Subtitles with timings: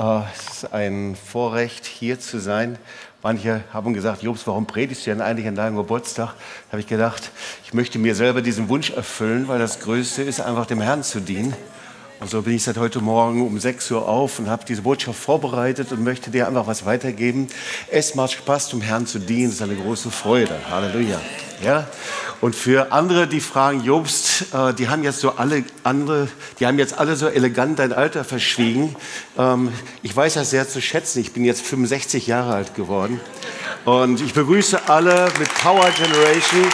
[0.00, 2.78] Äh, es ist ein Vorrecht, hier zu sein.
[3.22, 6.28] Manche haben gesagt, Jobs, warum predigst du denn eigentlich an deinem Geburtstag?
[6.28, 7.30] Da habe ich gedacht,
[7.64, 11.20] ich möchte mir selber diesen Wunsch erfüllen, weil das Größte ist, einfach dem Herrn zu
[11.20, 11.54] dienen.
[12.18, 15.18] Und so bin ich seit heute Morgen um 6 Uhr auf und habe diese Botschaft
[15.18, 17.48] vorbereitet und möchte dir einfach was weitergeben.
[17.90, 19.50] Es macht Spaß, dem Herrn zu dienen.
[19.50, 20.58] Das ist eine große Freude.
[20.70, 21.20] Halleluja.
[21.62, 21.86] Ja?
[22.40, 26.28] Und für andere, die fragen, Jobst, äh, die haben jetzt so alle andere,
[26.58, 28.96] die haben jetzt alle so elegant dein Alter verschwiegen.
[29.36, 29.70] Ähm,
[30.02, 31.20] ich weiß das sehr zu schätzen.
[31.20, 33.20] Ich bin jetzt 65 Jahre alt geworden.
[33.84, 36.66] Und ich begrüße alle mit Power Generation.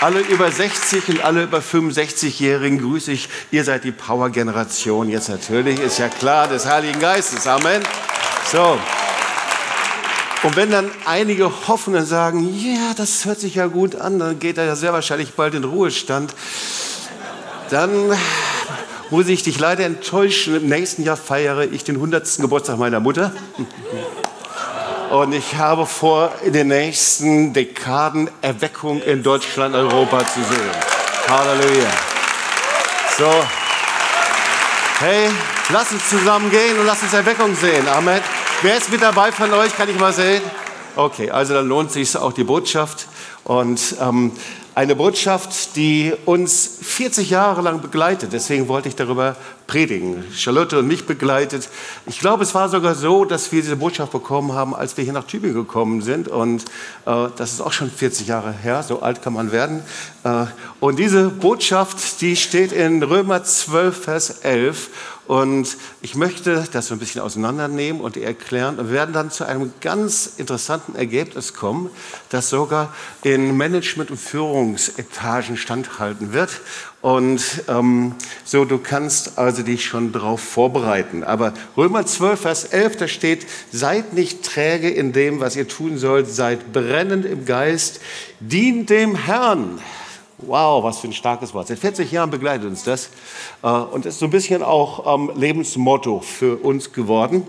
[0.00, 3.30] Alle über 60 und alle über 65-Jährigen grüße ich.
[3.50, 7.46] Ihr seid die Power-Generation jetzt natürlich, ist ja klar, des Heiligen Geistes.
[7.46, 7.82] Amen.
[8.52, 8.78] So.
[10.44, 14.38] Und wenn dann einige hoffen und sagen, ja, das hört sich ja gut an, dann
[14.38, 16.34] geht er ja sehr wahrscheinlich bald in Ruhestand,
[17.70, 18.12] dann
[19.08, 20.54] muss ich dich leider enttäuschen.
[20.54, 22.36] Im nächsten Jahr feiere ich den 100.
[22.40, 23.32] Geburtstag meiner Mutter.
[25.10, 30.70] Und ich habe vor, in den nächsten Dekaden Erweckung in Deutschland, Europa zu sehen.
[31.26, 31.88] Halleluja.
[33.16, 33.30] So.
[34.98, 35.30] Hey,
[35.70, 37.88] lass uns zusammen gehen und lass uns Erweckung sehen.
[37.88, 38.20] Amen.
[38.62, 39.76] Wer ist mit dabei von euch?
[39.76, 40.42] Kann ich mal sehen?
[40.96, 43.08] Okay, also dann lohnt sich auch die Botschaft.
[43.44, 44.32] Und ähm,
[44.74, 48.32] eine Botschaft, die uns 40 Jahre lang begleitet.
[48.32, 50.24] Deswegen wollte ich darüber predigen.
[50.34, 51.68] Charlotte und mich begleitet.
[52.06, 55.12] Ich glaube, es war sogar so, dass wir diese Botschaft bekommen haben, als wir hier
[55.12, 56.28] nach Tübingen gekommen sind.
[56.28, 56.64] Und
[57.06, 58.82] äh, das ist auch schon 40 Jahre her.
[58.82, 59.82] So alt kann man werden.
[60.24, 60.46] Äh,
[60.80, 64.88] und diese Botschaft, die steht in Römer 12, Vers 11.
[65.26, 68.76] Und ich möchte das so ein bisschen auseinandernehmen und erklären.
[68.76, 71.88] Wir werden dann zu einem ganz interessanten Ergebnis kommen,
[72.28, 72.92] das sogar
[73.22, 76.50] in Management- und Führungsetagen standhalten wird.
[77.00, 78.14] Und ähm,
[78.44, 81.24] so, du kannst also dich schon darauf vorbereiten.
[81.24, 85.96] Aber Römer 12, Vers 11, da steht, seid nicht träge in dem, was ihr tun
[85.96, 88.00] sollt, seid brennend im Geist,
[88.40, 89.80] dient dem Herrn.
[90.46, 91.68] Wow, was für ein starkes Wort.
[91.68, 93.10] Seit 40 Jahren begleitet uns das
[93.62, 97.46] äh, und ist so ein bisschen auch ähm, Lebensmotto für uns geworden.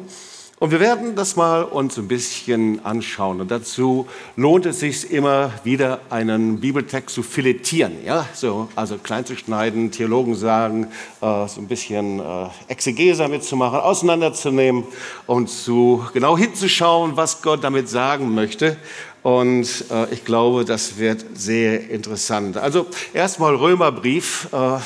[0.57, 3.41] Und wir werden das mal uns ein bisschen anschauen.
[3.41, 4.07] Und dazu
[4.37, 8.05] lohnt es sich immer wieder, einen Bibeltext zu filetieren.
[8.05, 8.25] Ja?
[8.33, 10.87] So, also klein zu schneiden, Theologen sagen,
[11.19, 14.85] äh, so ein bisschen äh, Exegese mitzumachen, auseinanderzunehmen
[15.27, 18.77] und zu genau hinzuschauen, was Gott damit sagen möchte.
[19.25, 22.57] Und äh, ich glaube, das wird sehr interessant.
[22.57, 24.77] Also erstmal Römerbrief äh,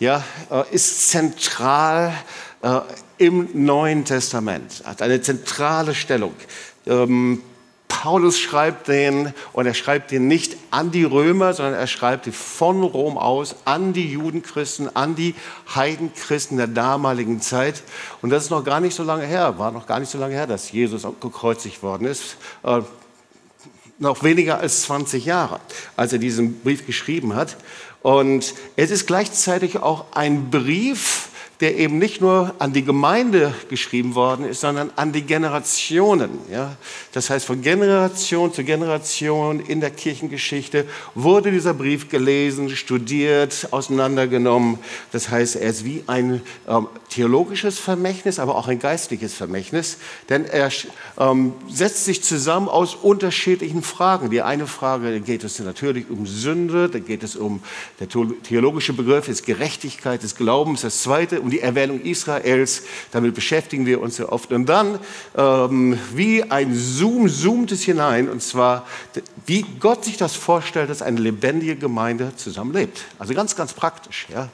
[0.00, 2.12] ja, äh, ist zentral
[2.60, 2.80] äh,
[3.18, 6.34] im Neuen Testament, hat eine zentrale Stellung.
[6.86, 7.40] Ähm,
[7.86, 12.32] Paulus schreibt den, und er schreibt den nicht an die Römer, sondern er schreibt den
[12.32, 15.36] von Rom aus an die Judenchristen, an die
[15.72, 17.84] Heidenchristen der damaligen Zeit.
[18.22, 20.34] Und das ist noch gar nicht so lange her, war noch gar nicht so lange
[20.34, 22.38] her, dass Jesus gekreuzigt worden ist.
[23.98, 25.60] Noch weniger als 20 Jahre,
[25.96, 27.56] als er diesen Brief geschrieben hat.
[28.02, 31.28] Und es ist gleichzeitig auch ein Brief,
[31.60, 36.30] der eben nicht nur an die Gemeinde geschrieben worden ist, sondern an die Generationen.
[36.50, 36.76] Ja?
[37.12, 44.78] Das heißt, von Generation zu Generation in der Kirchengeschichte wurde dieser Brief gelesen, studiert, auseinandergenommen.
[45.10, 49.98] Das heißt, er ist wie ein ähm, theologisches Vermächtnis, aber auch ein geistliches Vermächtnis,
[50.28, 50.70] denn er
[51.18, 54.30] ähm, setzt sich zusammen aus unterschiedlichen Fragen.
[54.30, 57.60] Die eine Frage, da geht es natürlich um Sünde, da geht es um,
[57.98, 60.82] der theologische Begriff ist Gerechtigkeit des Glaubens.
[60.82, 62.82] Das zweite, um die Erwähnung Israels.
[63.10, 64.52] Damit beschäftigen wir uns sehr oft.
[64.52, 64.98] Und dann,
[65.36, 68.86] ähm, wie ein Zoom, zoomt es hinein, und zwar,
[69.46, 73.04] wie Gott sich das vorstellt, dass eine lebendige Gemeinde zusammenlebt.
[73.18, 74.26] Also ganz, ganz praktisch.
[74.32, 74.48] Ja.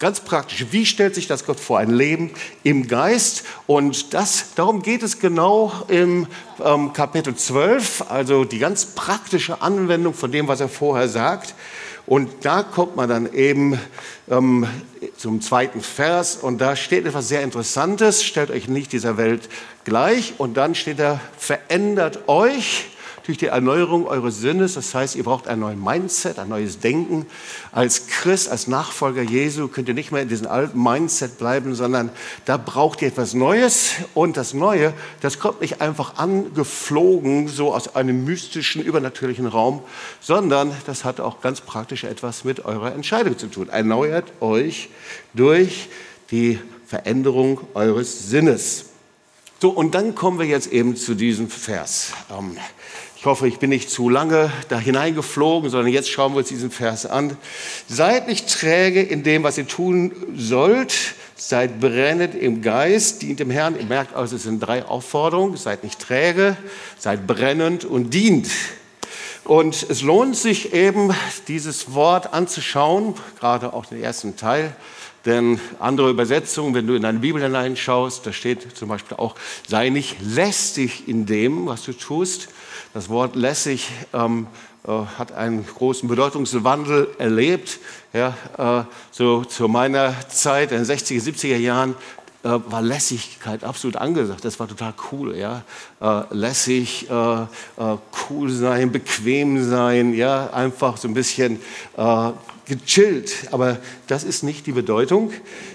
[0.00, 0.66] Ganz praktisch.
[0.70, 1.78] Wie stellt sich das Gott vor?
[1.78, 2.32] Ein Leben
[2.64, 3.44] im Geist.
[3.66, 6.26] Und das, darum geht es genau im
[6.62, 11.54] ähm, Kapitel 12, also die ganz praktische Anwendung von dem, was er vorher sagt.
[12.06, 13.78] Und da kommt man dann eben
[14.30, 14.66] ähm,
[15.16, 18.22] zum zweiten Vers und da steht etwas sehr Interessantes.
[18.22, 19.48] Stellt euch nicht dieser Welt
[19.84, 20.34] gleich.
[20.38, 22.86] Und dann steht da, verändert euch
[23.26, 24.74] durch die Erneuerung eures Sinnes.
[24.74, 27.26] Das heißt, ihr braucht ein neues Mindset, ein neues Denken.
[27.72, 32.10] Als Christ, als Nachfolger Jesu könnt ihr nicht mehr in diesem alten Mindset bleiben, sondern
[32.44, 33.92] da braucht ihr etwas Neues.
[34.12, 39.82] Und das Neue, das kommt nicht einfach angeflogen, so aus einem mystischen, übernatürlichen Raum,
[40.20, 43.70] sondern das hat auch ganz praktisch etwas mit eurer Entscheidung zu tun.
[43.70, 44.90] Erneuert euch
[45.32, 45.88] durch
[46.30, 48.86] die Veränderung eures Sinnes.
[49.60, 52.12] So, und dann kommen wir jetzt eben zu diesem Vers.
[52.30, 52.58] Ähm,
[53.24, 56.70] Ich hoffe, ich bin nicht zu lange da hineingeflogen, sondern jetzt schauen wir uns diesen
[56.70, 57.38] Vers an.
[57.88, 60.92] Seid nicht träge in dem, was ihr tun sollt.
[61.34, 63.80] Seid brennend im Geist, dient dem Herrn.
[63.80, 65.56] Ihr merkt also, es sind drei Aufforderungen.
[65.56, 66.58] Seid nicht träge,
[66.98, 68.50] seid brennend und dient.
[69.44, 71.10] Und es lohnt sich eben,
[71.48, 74.76] dieses Wort anzuschauen, gerade auch den ersten Teil.
[75.24, 79.34] Denn andere Übersetzungen, wenn du in deine Bibel hineinschaust, da steht zum Beispiel auch,
[79.66, 82.48] sei nicht lästig in dem, was du tust.
[82.94, 84.46] Das Wort lässig ähm,
[84.86, 87.80] äh, hat einen großen Bedeutungswandel erlebt.
[88.12, 91.96] Ja, äh, so zu meiner Zeit, in den 60er, 70er Jahren,
[92.44, 94.44] äh, war Lässigkeit absolut angesagt.
[94.44, 95.36] Das war total cool.
[95.36, 95.64] Ja?
[96.00, 97.46] Äh, lässig, äh, äh,
[98.30, 100.50] cool sein, bequem sein, ja?
[100.52, 101.58] einfach so ein bisschen
[102.66, 103.48] gechillt.
[103.50, 105.32] Aber das ist nicht die Bedeutung,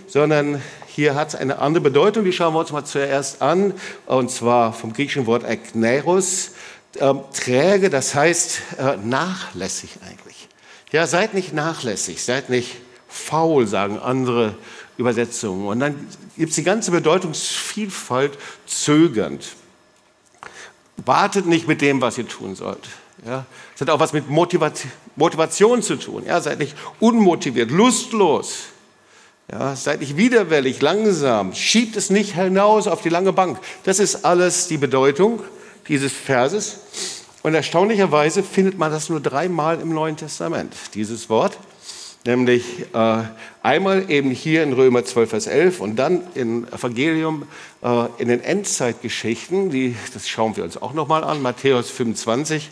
[0.08, 2.24] sondern hier hat es eine andere Bedeutung.
[2.24, 3.74] Die schauen wir uns mal zuerst an.
[4.06, 6.52] Und zwar vom griechischen Wort ekneros.
[6.98, 10.48] Ähm, träge, das heißt äh, nachlässig eigentlich.
[10.92, 12.78] Ja, seid nicht nachlässig, seid nicht
[13.08, 14.56] faul, sagen andere
[14.98, 15.68] Übersetzungen.
[15.68, 19.56] Und dann gibt es die ganze Bedeutungsvielfalt zögernd.
[21.06, 22.90] Wartet nicht mit dem, was ihr tun sollt.
[23.26, 26.24] Ja, das hat auch was mit Motivation zu tun.
[26.26, 28.64] Ja, seid nicht unmotiviert, lustlos.
[29.52, 31.54] Ja, seid nicht widerwillig, langsam.
[31.54, 33.60] Schiebt es nicht hinaus auf die lange Bank.
[33.84, 35.42] Das ist alles die Bedeutung
[35.90, 36.80] dieses Verses.
[37.42, 41.58] Und erstaunlicherweise findet man das nur dreimal im Neuen Testament, dieses Wort.
[42.26, 43.24] Nämlich äh,
[43.64, 47.48] einmal eben hier in Römer 12, Vers 11 und dann im Evangelium
[47.82, 52.70] äh, in den Endzeitgeschichten, die, das schauen wir uns auch nochmal an, Matthäus 25.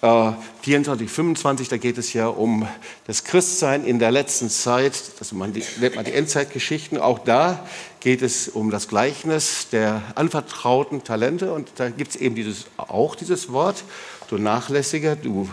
[0.00, 2.68] 24, 25, da geht es ja um
[3.06, 6.98] das Christsein in der letzten Zeit, das nennt man die Endzeitgeschichten.
[6.98, 7.66] Auch da
[8.00, 11.52] geht es um das Gleichnis der anvertrauten Talente.
[11.52, 13.84] Und da gibt es eben dieses, auch dieses Wort,
[14.28, 15.48] du Nachlässiger, du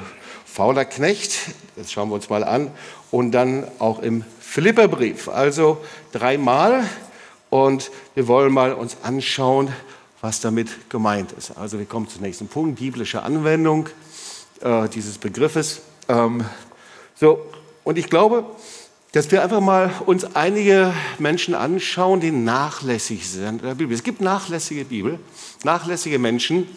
[0.45, 1.35] fauler Knecht,
[1.75, 2.69] das schauen wir uns mal an,
[3.11, 5.77] und dann auch im Philipperbrief, also
[6.11, 6.83] dreimal.
[7.49, 9.71] Und wir wollen mal uns anschauen,
[10.21, 11.57] was damit gemeint ist.
[11.57, 13.89] Also wir kommen zum nächsten Punkt, biblische Anwendung
[14.63, 15.81] äh, dieses Begriffes.
[16.07, 16.43] Ähm,
[17.15, 17.45] so,
[17.83, 18.45] und ich glaube,
[19.11, 23.93] dass wir einfach mal uns einige Menschen anschauen, die nachlässig sind in der Bibel.
[23.93, 25.19] Es gibt nachlässige Bibel,
[25.63, 26.67] nachlässige Menschen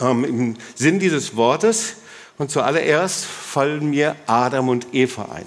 [0.00, 1.94] ähm, im Sinn dieses Wortes.
[2.36, 5.46] Und zuallererst fallen mir Adam und Eva ein.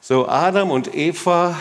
[0.00, 1.58] So, Adam und Eva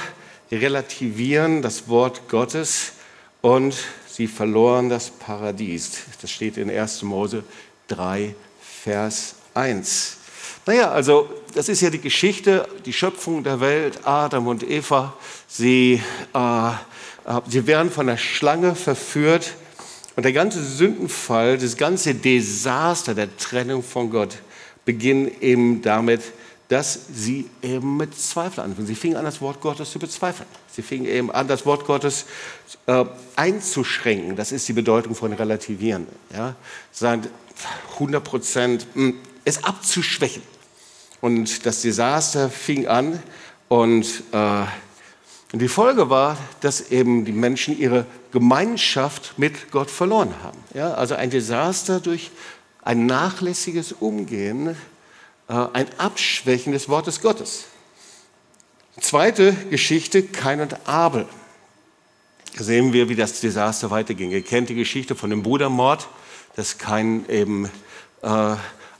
[0.52, 2.94] relativieren das Wort Gottes
[3.42, 3.76] und
[4.08, 6.00] sie verloren das Paradies.
[6.22, 7.04] Das steht in 1.
[7.04, 7.44] Mose
[7.88, 8.36] 3,
[8.88, 10.16] Vers 1.
[10.66, 15.14] Naja, also das ist ja die Geschichte, die Schöpfung der Welt, Adam und Eva.
[15.46, 16.02] Sie,
[16.34, 16.72] äh,
[17.50, 19.56] sie werden von der Schlange verführt
[20.16, 24.38] und der ganze Sündenfall, das ganze Desaster der Trennung von Gott
[24.86, 26.22] beginnt eben damit,
[26.70, 28.88] dass sie eben mit Zweifel anfangen.
[28.88, 30.48] Sie fingen an, das Wort Gottes zu bezweifeln.
[30.72, 32.26] Sie fingen eben an, das Wort Gottes
[32.86, 33.04] äh,
[33.36, 34.38] einzuschränken.
[34.38, 36.08] Das ist die Bedeutung von relativieren.
[36.34, 36.56] Ja?
[36.94, 37.28] Sagen,
[37.94, 39.16] 100 Prozent hm,
[39.46, 40.44] es abzuschwächen.
[41.22, 43.22] Und das Desaster fing an
[43.70, 44.64] und, äh,
[45.54, 50.58] die Folge war, dass eben die Menschen ihre Gemeinschaft mit Gott verloren haben.
[50.74, 52.32] Ja, also ein Desaster durch
[52.82, 54.76] ein nachlässiges Umgehen,
[55.48, 57.66] äh, ein Abschwächen des Wortes Gottes.
[59.00, 61.28] Zweite Geschichte, Kain und Abel.
[62.58, 64.32] Da sehen wir, wie das Desaster weiterging.
[64.32, 66.08] Ihr kennt die Geschichte von dem Brudermord
[66.58, 67.70] dass kein eben
[68.24, 68.56] äh,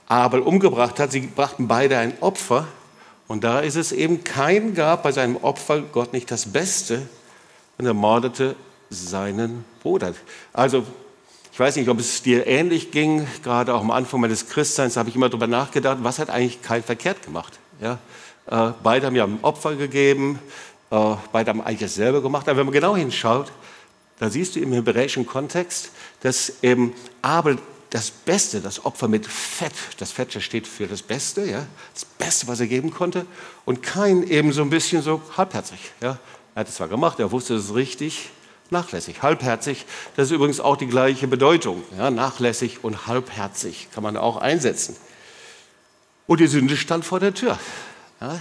[0.06, 1.12] Abel umgebracht hat.
[1.12, 2.66] Sie brachten beide ein Opfer.
[3.26, 7.06] Und da ist es eben, kein gab bei seinem Opfer Gott nicht das Beste
[7.76, 8.56] und er mordete
[8.88, 10.14] seinen Bruder.
[10.52, 10.84] Also,
[11.52, 15.08] ich weiß nicht, ob es dir ähnlich ging, gerade auch am Anfang meines Christseins habe
[15.08, 17.58] ich immer darüber nachgedacht, was hat eigentlich kein verkehrt gemacht.
[17.80, 17.98] Ja?
[18.46, 20.38] Äh, beide haben ja ein Opfer gegeben,
[20.90, 22.48] äh, beide haben eigentlich dasselbe gemacht.
[22.48, 23.52] Aber wenn man genau hinschaut,
[24.20, 27.58] da siehst du im hebräischen Kontext, dass eben Abel
[27.90, 32.46] das Beste, das Opfer mit Fett, das Fett steht für das Beste, ja, das Beste,
[32.46, 33.24] was er geben konnte,
[33.64, 35.78] und kein eben so ein bisschen so halbherzig.
[36.00, 36.18] Ja.
[36.54, 38.30] Er hat es zwar gemacht, er wusste es richtig,
[38.70, 39.22] nachlässig.
[39.22, 41.82] Halbherzig, das ist übrigens auch die gleiche Bedeutung.
[41.96, 44.96] Ja, nachlässig und halbherzig kann man auch einsetzen.
[46.26, 47.58] Und die Sünde stand vor der Tür.
[48.20, 48.38] Ja,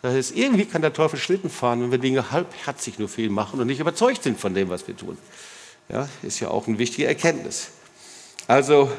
[0.00, 3.60] das heißt, irgendwie kann der Teufel Schlitten fahren, wenn wir Dinge halbherzig nur viel machen
[3.60, 5.18] und nicht überzeugt sind von dem, was wir tun.
[5.88, 7.68] Ja, ist ja auch eine wichtige Erkenntnis.
[8.46, 8.90] Also,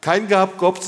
[0.00, 0.80] kein gab, Gott,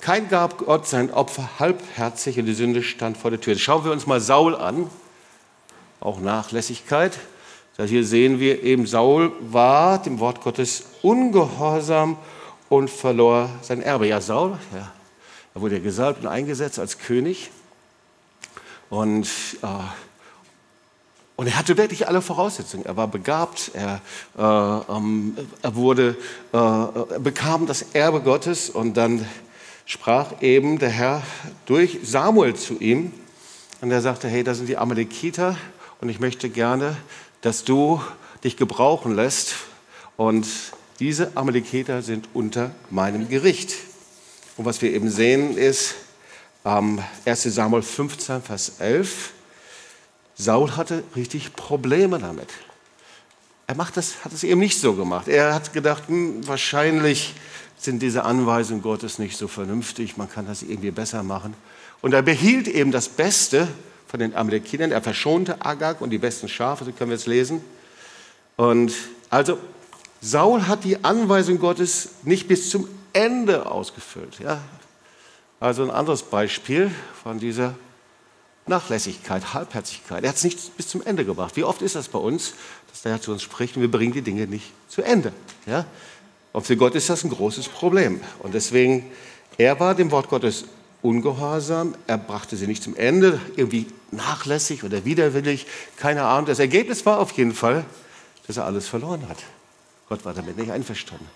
[0.00, 3.56] kein gab Gott sein Opfer halbherzig und die Sünde stand vor der Tür.
[3.56, 4.90] Schauen wir uns mal Saul an,
[6.00, 7.18] auch Nachlässigkeit.
[7.78, 12.16] Hier sehen wir eben, Saul war dem Wort Gottes ungehorsam
[12.68, 14.06] und verlor sein Erbe.
[14.06, 14.92] Ja, Saul, ja,
[15.54, 17.50] er wurde gesalbt und eingesetzt als König.
[18.90, 19.26] Und,
[19.62, 19.66] äh,
[21.36, 22.84] und er hatte wirklich alle Voraussetzungen.
[22.84, 24.00] Er war begabt, er,
[24.36, 26.16] äh, ähm, er wurde,
[26.52, 29.26] äh, bekam das Erbe Gottes und dann
[29.86, 31.22] sprach eben der Herr
[31.66, 33.12] durch Samuel zu ihm
[33.80, 35.56] und er sagte, hey, das sind die Amalekiter
[36.00, 36.96] und ich möchte gerne,
[37.40, 38.00] dass du
[38.44, 39.54] dich gebrauchen lässt
[40.16, 40.46] und
[41.00, 43.74] diese Amalekiter sind unter meinem Gericht.
[44.56, 45.94] Und was wir eben sehen ist,
[46.64, 49.32] ähm, 1 Samuel 15, Vers 11,
[50.42, 52.48] Saul hatte richtig Probleme damit.
[53.66, 55.28] Er macht das, hat es eben nicht so gemacht.
[55.28, 57.34] Er hat gedacht, hm, wahrscheinlich
[57.78, 61.54] sind diese Anweisungen Gottes nicht so vernünftig, man kann das irgendwie besser machen.
[62.00, 63.68] Und er behielt eben das Beste
[64.08, 64.92] von den Amalekitern.
[64.92, 67.62] Er verschonte Agag und die besten Schafe, so können wir es lesen.
[68.56, 68.92] Und
[69.30, 69.58] also
[70.20, 74.38] Saul hat die Anweisung Gottes nicht bis zum Ende ausgefüllt.
[74.40, 74.60] Ja?
[75.60, 76.90] Also ein anderes Beispiel
[77.22, 77.74] von dieser
[78.66, 80.22] Nachlässigkeit, Halbherzigkeit.
[80.22, 81.56] Er hat es nicht bis zum Ende gebracht.
[81.56, 82.54] Wie oft ist das bei uns,
[82.90, 85.32] dass der Herr zu uns spricht und wir bringen die Dinge nicht zu Ende?
[85.66, 85.84] Ja?
[86.52, 88.20] Und für Gott ist das ein großes Problem.
[88.40, 89.10] Und deswegen,
[89.58, 90.64] er war dem Wort Gottes
[91.02, 95.66] ungehorsam, er brachte sie nicht zum Ende, irgendwie nachlässig oder widerwillig,
[95.96, 96.46] keine Ahnung.
[96.46, 97.84] Das Ergebnis war auf jeden Fall,
[98.46, 99.38] dass er alles verloren hat.
[100.08, 101.28] Gott war damit nicht einverstanden.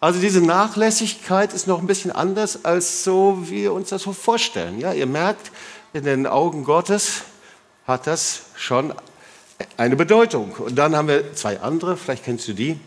[0.00, 4.12] Also diese Nachlässigkeit ist noch ein bisschen anders, als so wie wir uns das so
[4.12, 4.78] vorstellen.
[4.78, 5.50] Ja, ihr merkt,
[5.92, 7.22] in den Augen Gottes
[7.86, 8.92] hat das schon
[9.76, 10.52] eine Bedeutung.
[10.52, 12.78] Und dann haben wir zwei andere, vielleicht kennst du die.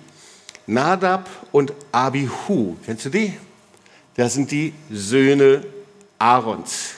[0.67, 2.75] Nadab und Abihu.
[2.86, 3.38] Kennst du die?
[4.15, 5.65] Das sind die Söhne
[6.20, 6.91] Aarons.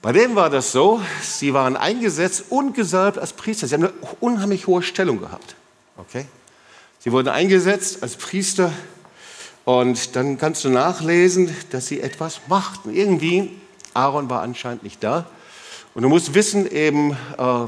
[0.00, 3.66] Bei denen war das so, sie waren eingesetzt und gesalbt als Priester.
[3.66, 5.56] Sie haben eine unheimlich hohe Stellung gehabt.
[5.96, 6.24] Okay?
[7.00, 8.72] Sie wurden eingesetzt als Priester
[9.64, 12.94] und dann kannst du nachlesen, dass sie etwas machten.
[12.94, 13.60] Irgendwie,
[13.98, 15.26] Aaron war anscheinend nicht da.
[15.94, 17.16] Und du musst wissen, eben, äh,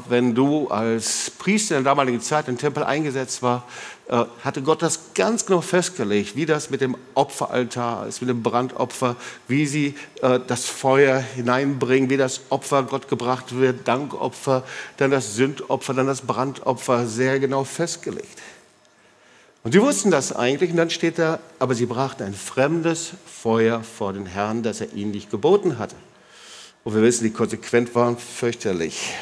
[0.08, 3.64] wenn du als Priester in der damaligen Zeit im Tempel eingesetzt war,
[4.08, 8.44] äh, hatte Gott das ganz genau festgelegt, wie das mit dem Opferaltar ist, mit dem
[8.44, 9.16] Brandopfer,
[9.48, 14.62] wie sie äh, das Feuer hineinbringen, wie das Opfer Gott gebracht wird, Dankopfer,
[14.98, 18.38] dann das Sündopfer, dann das Brandopfer, sehr genau festgelegt.
[19.64, 23.82] Und sie wussten das eigentlich, und dann steht da, aber sie brachten ein fremdes Feuer
[23.82, 25.96] vor den Herrn, das er ihnen nicht geboten hatte.
[26.84, 29.12] Und wir wissen, die konsequent waren fürchterlich.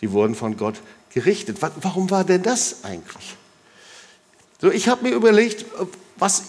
[0.00, 0.80] Sie wurden von Gott
[1.12, 1.58] gerichtet.
[1.60, 3.36] Warum war denn das eigentlich?
[4.60, 5.64] So, ich habe mir überlegt,
[6.16, 6.44] was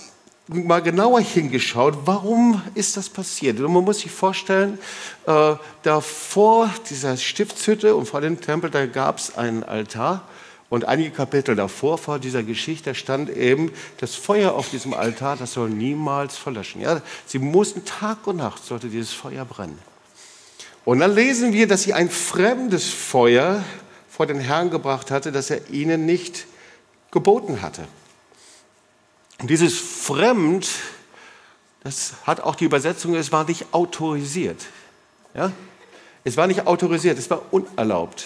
[0.47, 3.59] mal genauer hingeschaut, warum ist das passiert?
[3.59, 4.77] Und man muss sich vorstellen,
[5.25, 10.27] äh, da vor dieser Stiftshütte und vor dem Tempel, da gab es einen Altar.
[10.69, 15.53] Und einige Kapitel davor, vor dieser Geschichte, stand eben, das Feuer auf diesem Altar, das
[15.53, 16.81] soll niemals verlöschen.
[16.81, 19.79] Ja, sie mussten Tag und Nacht, sollte dieses Feuer brennen.
[20.85, 23.63] Und dann lesen wir, dass sie ein fremdes Feuer
[24.07, 26.45] vor den Herrn gebracht hatte, das er ihnen nicht
[27.11, 27.87] geboten hatte.
[29.39, 30.69] Und dieses Fremd,
[31.83, 34.61] das hat auch die Übersetzung, es war nicht autorisiert.
[35.33, 35.51] Ja?
[36.23, 38.23] Es war nicht autorisiert, es war unerlaubt.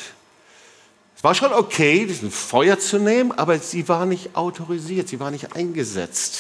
[1.16, 5.32] Es war schon okay, diesen Feuer zu nehmen, aber sie war nicht autorisiert, sie war
[5.32, 6.40] nicht eingesetzt.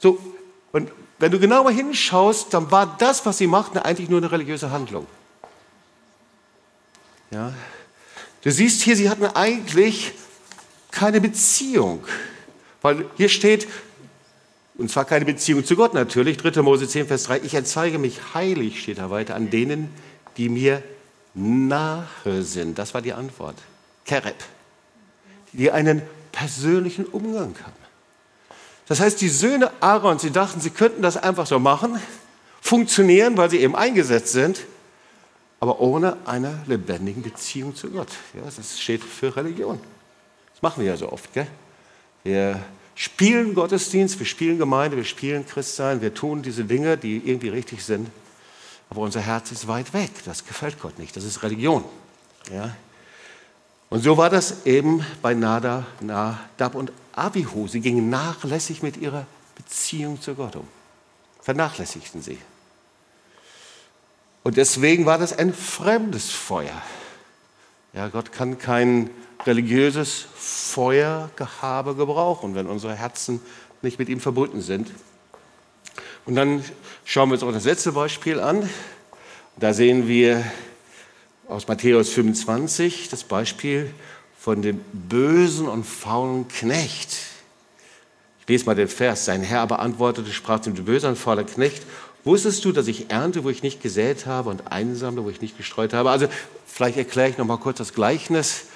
[0.00, 0.18] So,
[0.72, 4.70] und wenn du genauer hinschaust, dann war das, was sie machten, eigentlich nur eine religiöse
[4.70, 5.06] Handlung.
[7.30, 7.52] Ja?
[8.42, 10.12] Du siehst hier, sie hatten eigentlich
[10.90, 12.04] keine Beziehung.
[12.82, 13.66] Weil hier steht,
[14.76, 16.62] und zwar keine Beziehung zu Gott natürlich, 3.
[16.62, 19.88] Mose 10, Vers 3, ich erzeige mich heilig, steht da weiter, an denen,
[20.36, 20.82] die mir
[21.34, 22.06] nahe
[22.42, 22.78] sind.
[22.78, 23.56] Das war die Antwort.
[24.04, 24.36] Kereb.
[25.52, 26.02] Die einen
[26.32, 27.83] persönlichen Umgang haben.
[28.86, 31.98] Das heißt, die Söhne Aarons, sie dachten, sie könnten das einfach so machen,
[32.60, 34.60] funktionieren, weil sie eben eingesetzt sind,
[35.60, 38.08] aber ohne eine lebendige Beziehung zu Gott.
[38.34, 39.80] Ja, das steht für Religion.
[40.52, 41.32] Das machen wir ja so oft.
[41.32, 41.46] Gell?
[42.22, 42.60] Wir
[42.94, 47.84] spielen Gottesdienst, wir spielen Gemeinde, wir spielen Christsein, wir tun diese Dinge, die irgendwie richtig
[47.84, 48.08] sind.
[48.90, 50.10] Aber unser Herz ist weit weg.
[50.26, 51.16] Das gefällt Gott nicht.
[51.16, 51.84] Das ist Religion.
[52.52, 52.76] Ja?
[53.88, 57.68] Und so war das eben bei Nada, Nadab und Abihu.
[57.68, 60.68] Sie gingen nachlässig mit ihrer Beziehung zu Gott um.
[61.40, 62.38] Vernachlässigten sie.
[64.42, 66.82] Und deswegen war das ein fremdes Feuer.
[67.92, 69.10] Ja, Gott kann kein
[69.46, 73.40] religiöses Feuergehabe gebrauchen, wenn unsere Herzen
[73.82, 74.90] nicht mit ihm verbunden sind.
[76.26, 76.64] Und dann
[77.04, 78.68] schauen wir uns auch das letzte Beispiel an.
[79.56, 80.44] Da sehen wir
[81.48, 83.92] aus Matthäus 25 das Beispiel
[84.44, 87.16] von dem bösen und faulen Knecht.
[88.40, 89.24] Ich lese mal den Vers.
[89.24, 91.82] Sein Herr aber antwortete, sprach zum bösen fauler Knecht,
[92.24, 95.56] wusstest du, dass ich ernte, wo ich nicht gesät habe und einsammle, wo ich nicht
[95.56, 96.10] gestreut habe?
[96.10, 96.28] Also
[96.66, 98.66] vielleicht erkläre ich noch mal kurz das Gleichnis.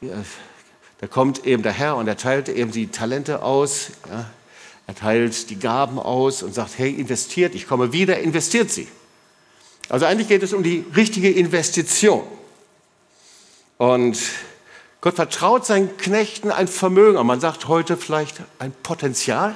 [0.00, 3.90] Da kommt eben der Herr und er teilt eben die Talente aus.
[4.10, 4.28] Ja.
[4.88, 8.88] Er teilt die Gaben aus und sagt, hey, investiert, ich komme wieder, investiert sie.
[9.88, 12.24] Also eigentlich geht es um die richtige Investition.
[13.78, 14.18] Und
[15.02, 19.54] Gott vertraut seinen Knechten ein Vermögen, und man sagt heute vielleicht ein Potenzial.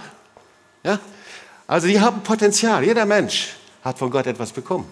[0.83, 0.99] Ja?
[1.69, 2.85] Also die haben Potenzial.
[2.85, 4.87] Jeder Mensch hat von Gott etwas bekommen.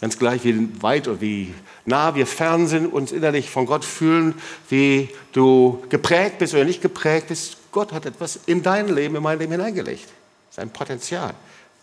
[0.00, 1.52] Ganz gleich, wie weit oder wie
[1.84, 6.80] nah wir fern sind, uns innerlich von Gott fühlen, wie du geprägt bist oder nicht
[6.80, 7.56] geprägt bist.
[7.72, 10.08] Gott hat etwas in dein Leben, in mein Leben hineingelegt.
[10.50, 11.34] Sein Potenzial,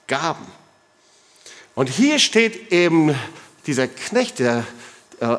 [0.08, 0.46] Gaben.
[1.76, 3.14] Und hier steht eben
[3.68, 4.64] dieser Knecht, der
[5.20, 5.36] äh,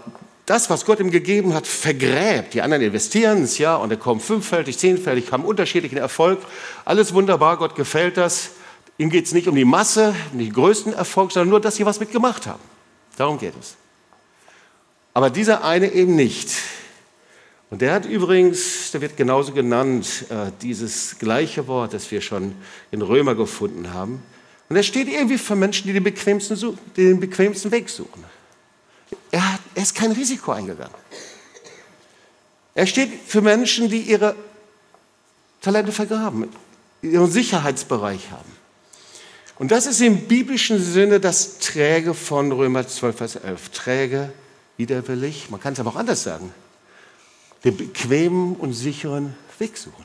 [0.46, 2.54] das, was Gott ihm gegeben hat, vergräbt.
[2.54, 6.40] Die anderen investieren es, ja, und er kommt fünffältig, zehnfältig, haben unterschiedlichen Erfolg.
[6.84, 8.50] Alles wunderbar, Gott gefällt das.
[8.96, 11.84] Ihm geht es nicht um die Masse, um den größten Erfolg, sondern nur, dass sie
[11.84, 12.62] was mitgemacht haben.
[13.16, 13.74] Darum geht es.
[15.14, 16.50] Aber dieser eine eben nicht.
[17.70, 22.54] Und der hat übrigens, der wird genauso genannt, äh, dieses gleiche Wort, das wir schon
[22.92, 24.22] in Römer gefunden haben.
[24.68, 28.24] Und er steht irgendwie für Menschen, die den bequemsten, den bequemsten Weg suchen.
[29.30, 30.94] Er, hat, er ist kein Risiko eingegangen.
[32.74, 34.36] Er steht für Menschen, die ihre
[35.60, 36.48] Talente vergraben,
[37.02, 38.56] ihren Sicherheitsbereich haben.
[39.58, 43.70] Und das ist im biblischen Sinne das Träge von Römer 12, Vers 11.
[43.70, 44.32] Träge,
[44.76, 46.52] widerwillig, man kann es aber auch anders sagen,
[47.64, 50.04] den bequemen und sicheren Weg suchen.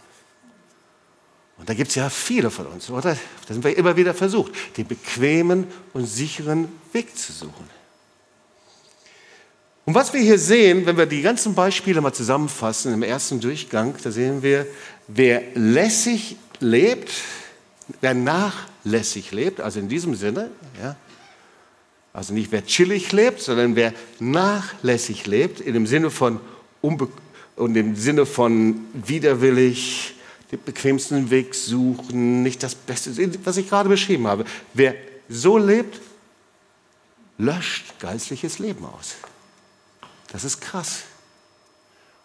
[1.58, 3.18] Und da gibt es ja viele von uns, oder?
[3.48, 7.81] Da sind wir immer wieder versucht, den bequemen und sicheren Weg zu suchen.
[9.86, 13.96] Und was wir hier sehen, wenn wir die ganzen Beispiele mal zusammenfassen im ersten Durchgang,
[14.04, 14.68] da sehen wir,
[15.08, 17.12] wer lässig lebt,
[18.00, 20.96] wer nachlässig lebt, also in diesem Sinne, ja,
[22.14, 26.40] also nicht wer chillig lebt, sondern wer nachlässig lebt, in dem Sinne von
[26.82, 27.08] unbe
[27.56, 30.16] und im Sinne von widerwillig,
[30.52, 33.12] den bequemsten Weg suchen, nicht das Beste,
[33.46, 34.46] was ich gerade beschrieben habe.
[34.74, 34.96] Wer
[35.30, 36.02] so lebt,
[37.38, 39.16] löscht geistliches Leben aus.
[40.32, 41.02] Das ist krass.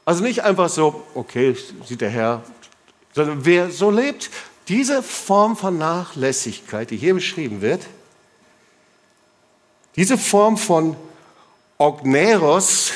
[0.05, 2.42] Also nicht einfach so, okay, sieht der Herr,
[3.12, 4.31] sondern wer so lebt,
[4.69, 7.87] diese Form von Nachlässigkeit, die hier beschrieben wird,
[9.97, 10.97] diese Form von
[11.79, 12.92] Ogneros,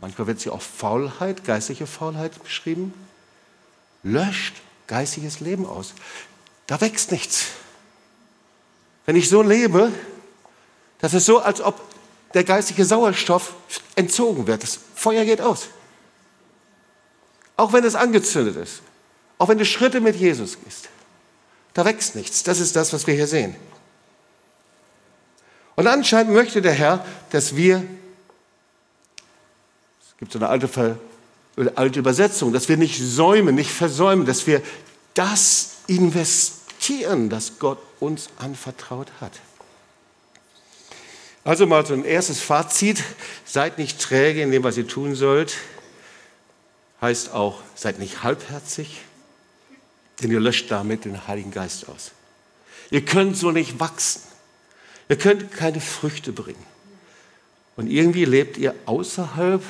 [0.00, 2.94] manchmal wird sie auch Faulheit, geistliche Faulheit beschrieben,
[4.02, 4.54] löscht
[4.86, 5.94] geistiges Leben aus.
[6.66, 7.46] Da wächst nichts.
[9.06, 9.92] Wenn ich so lebe,
[11.00, 11.93] das ist so, als ob
[12.34, 13.54] der geistige Sauerstoff
[13.94, 14.62] entzogen wird.
[14.62, 15.68] Das Feuer geht aus.
[17.56, 18.82] Auch wenn es angezündet ist.
[19.38, 20.88] Auch wenn du Schritte mit Jesus gehst.
[21.72, 22.42] Da wächst nichts.
[22.42, 23.54] Das ist das, was wir hier sehen.
[25.76, 27.84] Und anscheinend möchte der Herr, dass wir,
[30.00, 30.98] es gibt so eine alte,
[31.74, 34.62] alte Übersetzung, dass wir nicht säumen, nicht versäumen, dass wir
[35.14, 39.32] das investieren, das Gott uns anvertraut hat.
[41.44, 43.04] Also mal so ein erstes Fazit.
[43.44, 45.56] Seid nicht träge in dem, was ihr tun sollt.
[47.02, 49.02] Heißt auch, seid nicht halbherzig,
[50.22, 52.12] denn ihr löscht damit den Heiligen Geist aus.
[52.90, 54.22] Ihr könnt so nicht wachsen.
[55.10, 56.64] Ihr könnt keine Früchte bringen.
[57.76, 59.62] Und irgendwie lebt ihr außerhalb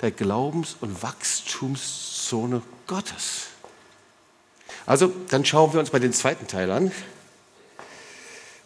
[0.00, 3.48] der Glaubens- und Wachstumszone Gottes.
[4.86, 6.90] Also, dann schauen wir uns mal den zweiten Teil an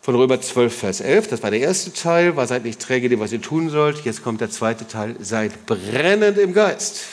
[0.03, 1.29] von Römer 12, Vers 11.
[1.29, 4.05] Das war der erste Teil, war seid nicht träge dem, was ihr tun sollt.
[4.05, 7.05] Jetzt kommt der zweite Teil, seid brennend im Geist.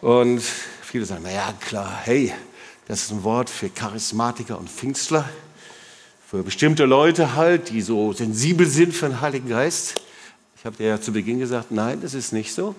[0.00, 2.32] Und viele sagen, naja, klar, hey,
[2.86, 5.28] das ist ein Wort für Charismatiker und Pfingstler,
[6.24, 10.02] für bestimmte Leute halt, die so sensibel sind für den Heiligen Geist.
[10.56, 12.76] Ich habe dir ja zu Beginn gesagt, nein, das ist nicht so.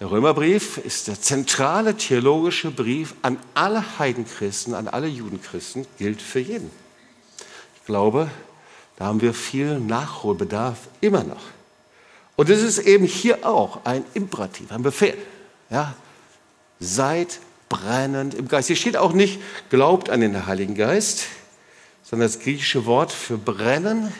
[0.00, 6.40] Der Römerbrief ist der zentrale theologische Brief an alle Heidenchristen, an alle Judenchristen, gilt für
[6.40, 6.70] jeden
[7.88, 8.30] glaube,
[8.96, 11.42] da haben wir viel Nachholbedarf immer noch.
[12.36, 15.16] Und es ist eben hier auch ein Imperativ, ein Befehl.
[15.70, 15.94] Ja?
[16.78, 18.68] Seid brennend im Geist.
[18.68, 21.24] Hier steht auch nicht, glaubt an den Heiligen Geist,
[22.04, 24.12] sondern das griechische Wort für brennen,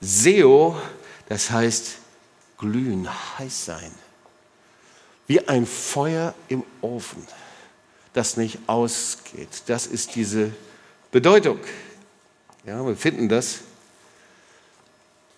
[0.00, 0.80] Seo,
[1.28, 1.96] das heißt
[2.56, 3.92] glühen, heiß sein.
[5.26, 7.26] Wie ein Feuer im Ofen,
[8.12, 9.64] das nicht ausgeht.
[9.66, 10.52] Das ist diese
[11.10, 11.58] Bedeutung.
[12.64, 13.60] Ja, wir finden das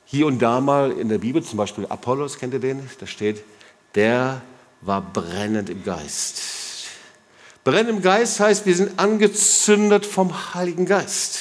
[0.05, 2.89] hier und da mal in der Bibel, zum Beispiel Apollos, kennt ihr den?
[3.01, 3.43] Da steht,
[3.95, 4.43] der
[4.83, 6.43] war brennend im Geist.
[7.65, 11.39] Brennen im Geist heißt, wir sind angezündet vom Heiligen Geist.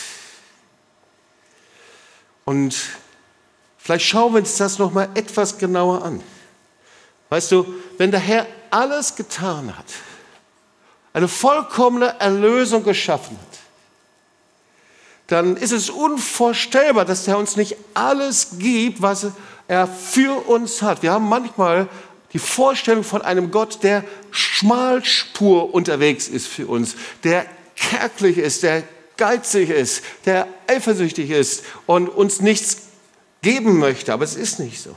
[2.45, 2.75] Und
[3.77, 6.21] vielleicht schauen wir uns das noch mal etwas genauer an.
[7.29, 7.65] Weißt du,
[7.97, 9.85] wenn der Herr alles getan hat,
[11.13, 13.50] eine vollkommene Erlösung geschaffen hat,
[15.31, 19.27] dann ist es unvorstellbar, dass er uns nicht alles gibt, was
[19.67, 21.01] er für uns hat.
[21.03, 21.87] Wir haben manchmal
[22.33, 28.83] die Vorstellung von einem Gott, der Schmalspur unterwegs ist für uns, der kärglich ist, der
[29.17, 32.77] geizig ist, der eifersüchtig ist und uns nichts
[33.41, 34.13] geben möchte.
[34.13, 34.95] Aber es ist nicht so.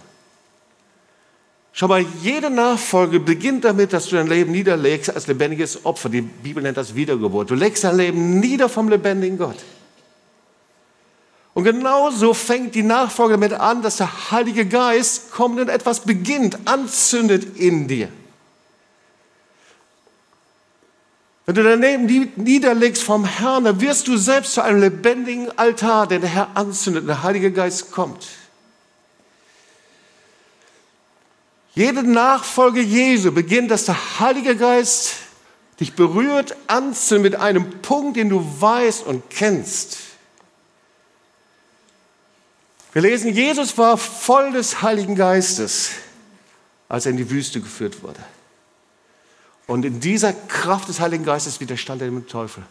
[1.73, 6.09] Schau mal, jede Nachfolge beginnt damit, dass du dein Leben niederlegst als lebendiges Opfer.
[6.09, 7.51] Die Bibel nennt das Wiedergeburt.
[7.51, 9.57] Du legst dein Leben nieder vom lebendigen Gott.
[11.55, 16.59] Und genauso fängt die Nachfolge damit an, dass der Heilige Geist kommt und etwas beginnt,
[16.64, 18.09] anzündet in dir.
[21.47, 26.23] Wenn du daneben niederlegst vom Herrn, dann wirst du selbst zu einem lebendigen Altar, den
[26.23, 28.27] der Herr anzündet der Heilige Geist kommt.
[31.75, 35.14] Jede Nachfolge Jesu beginnt, dass der Heilige Geist
[35.81, 39.99] dich berührt, anzündet mit einem Punkt, den du weißt und kennst.
[42.94, 45.90] Wir lesen, Jesus war voll des Heiligen Geistes,
[46.88, 48.20] als er in die Wüste geführt wurde.
[49.66, 52.62] Und in dieser Kraft des Heiligen Geistes widerstand er dem Teufel.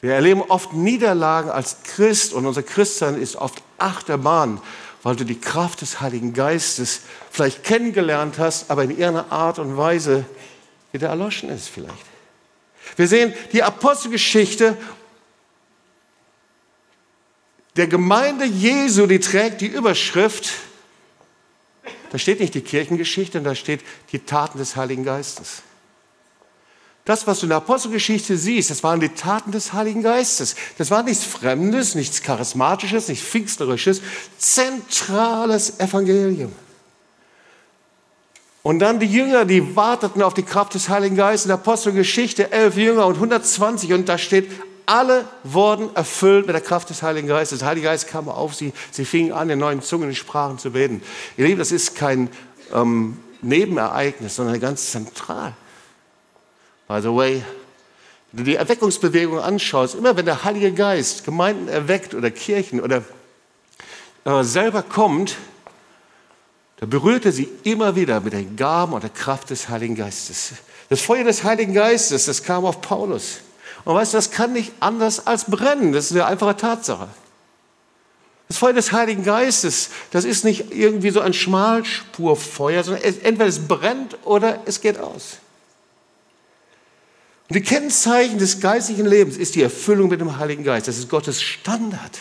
[0.00, 4.62] Wir erleben oft Niederlagen als Christ und unser Christsein ist oft Achterbahn,
[5.02, 9.76] weil du die Kraft des Heiligen Geistes vielleicht kennengelernt hast, aber in irgendeiner Art und
[9.76, 10.24] Weise
[10.90, 12.06] wieder erloschen ist vielleicht.
[12.96, 14.78] Wir sehen die Apostelgeschichte
[17.76, 20.50] der Gemeinde Jesu, die trägt die Überschrift,
[22.10, 23.80] da steht nicht die Kirchengeschichte, da steht
[24.12, 25.62] die Taten des Heiligen Geistes.
[27.04, 30.54] Das, was du in der Apostelgeschichte siehst, das waren die Taten des Heiligen Geistes.
[30.78, 34.02] Das war nichts Fremdes, nichts Charismatisches, nichts Pfingstlerisches,
[34.38, 36.52] zentrales Evangelium.
[38.62, 42.52] Und dann die Jünger, die warteten auf die Kraft des Heiligen Geistes in der Apostelgeschichte,
[42.52, 44.48] elf Jünger und 120 und da steht,
[44.92, 47.60] alle wurden erfüllt mit der Kraft des Heiligen Geistes.
[47.60, 50.72] Der Heilige Geist kam auf sie, sie fingen an, in neuen Zungen und Sprachen zu
[50.72, 51.02] beten.
[51.38, 52.28] Ihr Lieben, das ist kein
[52.74, 55.54] ähm, Nebenereignis, sondern ganz zentral.
[56.88, 57.42] By the way,
[58.32, 63.02] wenn du die Erweckungsbewegung anschaust, immer wenn der Heilige Geist Gemeinden erweckt oder Kirchen oder
[64.26, 65.38] äh, selber kommt,
[66.76, 70.52] da berührt er sie immer wieder mit den Gaben und der Kraft des Heiligen Geistes.
[70.90, 73.38] Das Feuer des Heiligen Geistes, das kam auf Paulus.
[73.84, 75.92] Und weißt du, das kann nicht anders als brennen.
[75.92, 77.08] Das ist eine einfache Tatsache.
[78.48, 83.66] Das Feuer des Heiligen Geistes, das ist nicht irgendwie so ein Schmalspurfeuer, sondern entweder es
[83.66, 85.38] brennt oder es geht aus.
[87.48, 90.86] Und die Kennzeichen des geistlichen Lebens ist die Erfüllung mit dem Heiligen Geist.
[90.86, 92.18] Das ist Gottes Standard.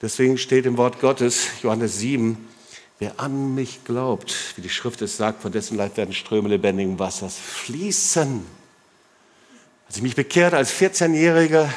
[0.00, 2.36] Deswegen steht im Wort Gottes, Johannes 7,
[3.02, 7.00] Wer an mich glaubt, wie die Schrift es sagt, von dessen Leib werden Ströme lebendigen
[7.00, 8.46] Wassers fließen.
[9.88, 11.68] Als ich mich bekehrt als 14-Jähriger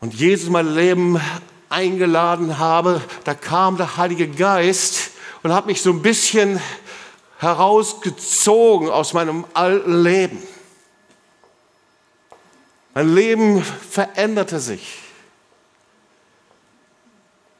[0.00, 1.20] und Jesus mein Leben
[1.68, 5.12] eingeladen habe, da kam der Heilige Geist
[5.44, 6.60] und hat mich so ein bisschen
[7.38, 10.42] herausgezogen aus meinem alten Leben.
[12.94, 15.03] Mein Leben veränderte sich.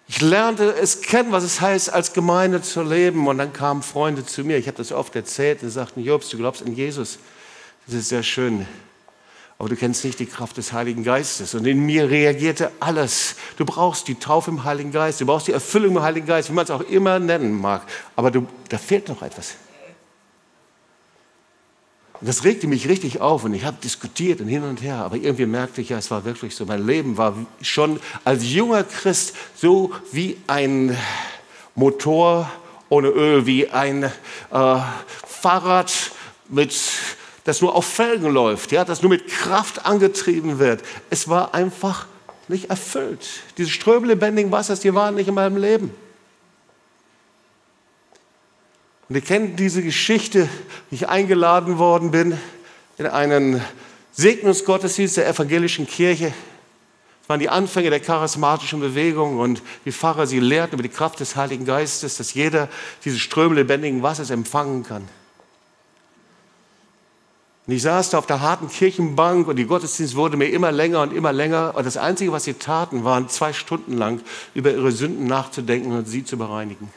[0.06, 3.26] Ich lernte es kennen, was es heißt, als Gemeinde zu leben.
[3.26, 6.36] Und dann kamen Freunde zu mir, ich habe das oft erzählt, und sagten, Jobs, du
[6.36, 7.18] glaubst an Jesus.
[7.86, 8.66] Das ist sehr schön.
[9.58, 11.54] Aber du kennst nicht die Kraft des Heiligen Geistes.
[11.54, 13.36] Und in mir reagierte alles.
[13.56, 16.54] Du brauchst die Taufe im Heiligen Geist, du brauchst die Erfüllung im Heiligen Geist, wie
[16.54, 17.82] man es auch immer nennen mag.
[18.16, 19.54] Aber du, da fehlt noch etwas.
[22.20, 25.46] Das regte mich richtig auf und ich habe diskutiert und hin und her, aber irgendwie
[25.46, 26.64] merkte ich ja, es war wirklich so.
[26.64, 30.96] Mein Leben war schon als junger Christ so wie ein
[31.74, 32.50] Motor
[32.88, 34.10] ohne Öl, wie ein äh,
[35.26, 35.92] Fahrrad,
[36.48, 36.78] mit,
[37.44, 40.82] das nur auf Felgen läuft, ja, das nur mit Kraft angetrieben wird.
[41.10, 42.06] Es war einfach
[42.48, 43.26] nicht erfüllt.
[43.58, 45.90] Diese Ströme lebendigen Wassers, die waren nicht in meinem Leben.
[49.08, 50.48] Und ihr kennt diese Geschichte,
[50.90, 52.38] wie ich eingeladen worden bin
[52.96, 53.60] in einen
[54.12, 56.32] Segnungsgottesdienst der evangelischen Kirche.
[57.20, 61.20] Das waren die Anfänge der charismatischen Bewegung und die Pfarrer, sie lehrten über die Kraft
[61.20, 62.68] des Heiligen Geistes, dass jeder
[63.04, 65.08] diese Ströme lebendigen Wassers empfangen kann.
[67.66, 71.00] Und ich saß da auf der harten Kirchenbank und die Gottesdienst wurde mir immer länger
[71.00, 71.72] und immer länger.
[71.74, 74.20] Und das Einzige, was sie taten, waren zwei Stunden lang
[74.52, 76.90] über ihre Sünden nachzudenken und sie zu bereinigen.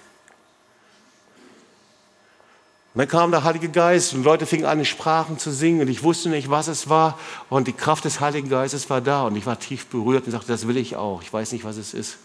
[2.97, 5.87] Und dann kam der Heilige Geist und Leute fingen an, in Sprachen zu singen und
[5.87, 7.19] ich wusste nicht, was es war.
[7.47, 10.47] Und die Kraft des Heiligen Geistes war da und ich war tief berührt und sagte,
[10.47, 11.21] das will ich auch.
[11.21, 12.17] Ich weiß nicht, was es ist.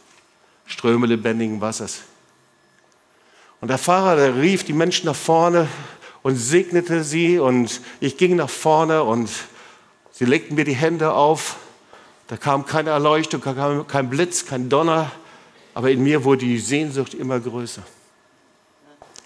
[0.64, 2.00] Ströme lebendigen Wassers.
[3.60, 5.68] Und der Pfarrer, der rief die Menschen nach vorne
[6.22, 9.28] und segnete sie und ich ging nach vorne und
[10.10, 11.56] sie legten mir die Hände auf.
[12.28, 15.12] Da kam keine Erleuchtung, kein Blitz, kein Donner,
[15.74, 17.82] aber in mir wurde die Sehnsucht immer größer.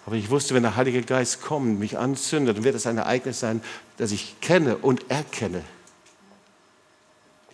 [0.06, 3.40] Aber ich wusste, wenn der Heilige Geist kommt, mich anzündet, dann wird es ein Ereignis
[3.40, 3.60] sein,
[3.96, 5.64] das ich kenne und erkenne.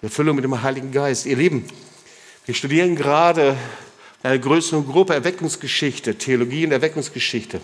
[0.01, 1.25] Die Erfüllung mit dem Heiligen Geist.
[1.25, 1.65] Ihr Lieben,
[2.45, 3.57] wir studieren gerade
[4.23, 7.62] in einer größeren Gruppe Erweckungsgeschichte, Theologie und Erweckungsgeschichte.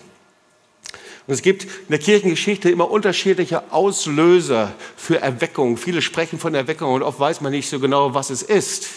[1.27, 5.77] Und es gibt in der Kirchengeschichte immer unterschiedliche Auslöser für Erweckung.
[5.77, 8.89] Viele sprechen von Erweckung und oft weiß man nicht so genau, was es ist.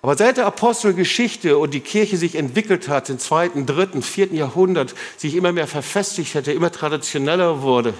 [0.00, 4.94] Aber seit der Apostelgeschichte und die Kirche sich entwickelt hat, im zweiten, dritten, vierten Jahrhundert,
[5.16, 7.94] sich immer mehr verfestigt hatte, immer traditioneller wurde,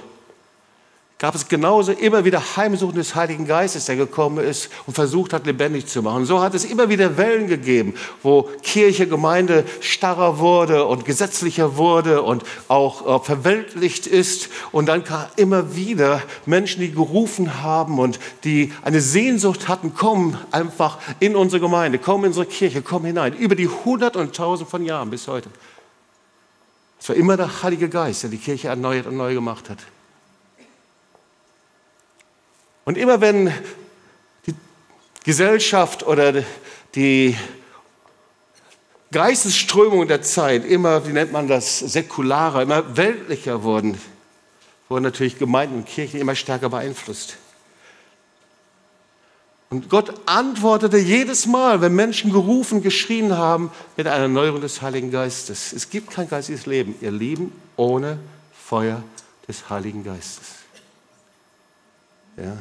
[1.19, 5.47] gab es genauso immer wieder Heimsuchen des Heiligen Geistes, der gekommen ist und versucht hat,
[5.47, 6.25] lebendig zu machen.
[6.27, 12.23] So hat es immer wieder Wellen gegeben, wo Kirche, Gemeinde starrer wurde und gesetzlicher wurde
[12.23, 14.49] und auch äh, verweltlicht ist.
[14.71, 20.39] Und dann kam immer wieder Menschen, die gerufen haben und die eine Sehnsucht hatten, kommen
[20.53, 23.35] einfach in unsere Gemeinde, kommen in unsere Kirche, kommen hinein.
[23.35, 25.51] Über die hundert und tausend von Jahren bis heute.
[27.01, 29.79] Es war immer der Heilige Geist, der die Kirche erneuert und neu gemacht hat.
[32.89, 33.53] Und immer wenn
[34.47, 34.55] die
[35.23, 36.43] Gesellschaft oder
[36.95, 37.37] die
[39.13, 44.01] Geistesströmungen der Zeit immer, wie nennt man das, säkularer, immer weltlicher wurden,
[44.89, 47.37] wurden natürlich Gemeinden und Kirchen immer stärker beeinflusst.
[49.69, 55.11] Und Gott antwortete jedes Mal, wenn Menschen gerufen, geschrien haben, mit einer Erneuerung des Heiligen
[55.11, 55.75] Geistes.
[55.75, 58.19] Es gibt kein geistiges Leben, ihr Leben ohne
[58.51, 59.03] Feuer
[59.47, 60.47] des Heiligen Geistes.
[62.39, 62.57] Ja.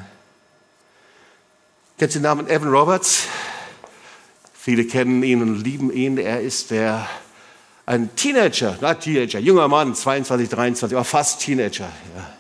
[1.98, 3.24] Kennt ihr den Namen Evan Roberts?
[4.54, 6.20] Viele kennen ihn und lieben ihn.
[6.20, 7.10] Er ist der,
[7.88, 11.90] ein Teenager, na Teenager, junger Mann, 22, 23, aber fast Teenager.
[12.16, 12.34] Ja.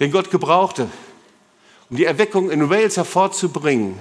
[0.00, 0.88] Den Gott gebrauchte,
[1.90, 3.98] um die Erweckung in Wales hervorzubringen.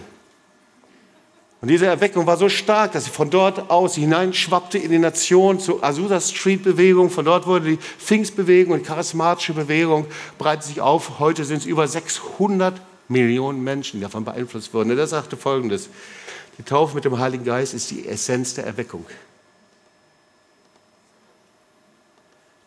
[1.60, 5.60] Und diese Erweckung war so stark, dass sie von dort aus hineinschwappte in die Nation
[5.60, 7.10] zur Azusa Street Bewegung.
[7.10, 10.06] Von dort wurde die Pfingstbewegung und charismatische Bewegung
[10.38, 11.20] breitet sich auf.
[11.20, 14.92] Heute sind es über 600 Millionen Menschen, davon beeinflusst wurden.
[14.92, 15.90] Und er sagte folgendes:
[16.58, 19.06] Die Taufe mit dem Heiligen Geist ist die Essenz der Erweckung.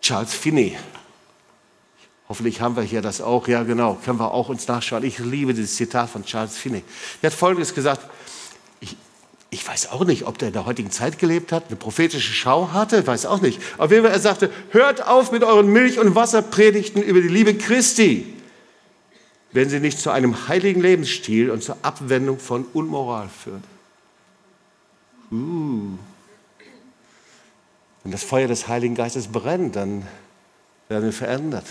[0.01, 0.77] Charles Finney.
[2.29, 3.49] Hoffentlich haben wir hier das auch.
[3.49, 3.99] Ja, genau.
[4.05, 5.05] Können wir auch uns nachschauen.
[5.05, 6.85] Ich liebe dieses Zitat von Charles Finney.
[7.23, 8.09] Er hat Folgendes gesagt.
[8.81, 8.97] Ich,
[9.51, 12.73] ich weiß auch nicht, ob der in der heutigen Zeit gelebt hat, eine prophetische Schau
[12.73, 13.61] hatte, weiß auch nicht.
[13.79, 17.55] Auf jeden Fall, er sagte, hört auf mit euren Milch- und Wasserpredigten über die Liebe
[17.55, 18.36] Christi
[19.57, 23.63] wenn sie nicht zu einem heiligen Lebensstil und zur Abwendung von Unmoral führt.
[25.33, 25.97] Uh.
[28.03, 30.07] Wenn das Feuer des Heiligen Geistes brennt, dann
[30.91, 31.65] werden wir verändert.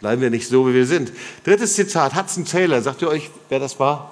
[0.00, 1.12] Bleiben wir nicht so, wie wir sind.
[1.44, 2.82] Drittes Zitat, Hudson Taylor.
[2.82, 4.10] Sagt ihr euch, wer das war?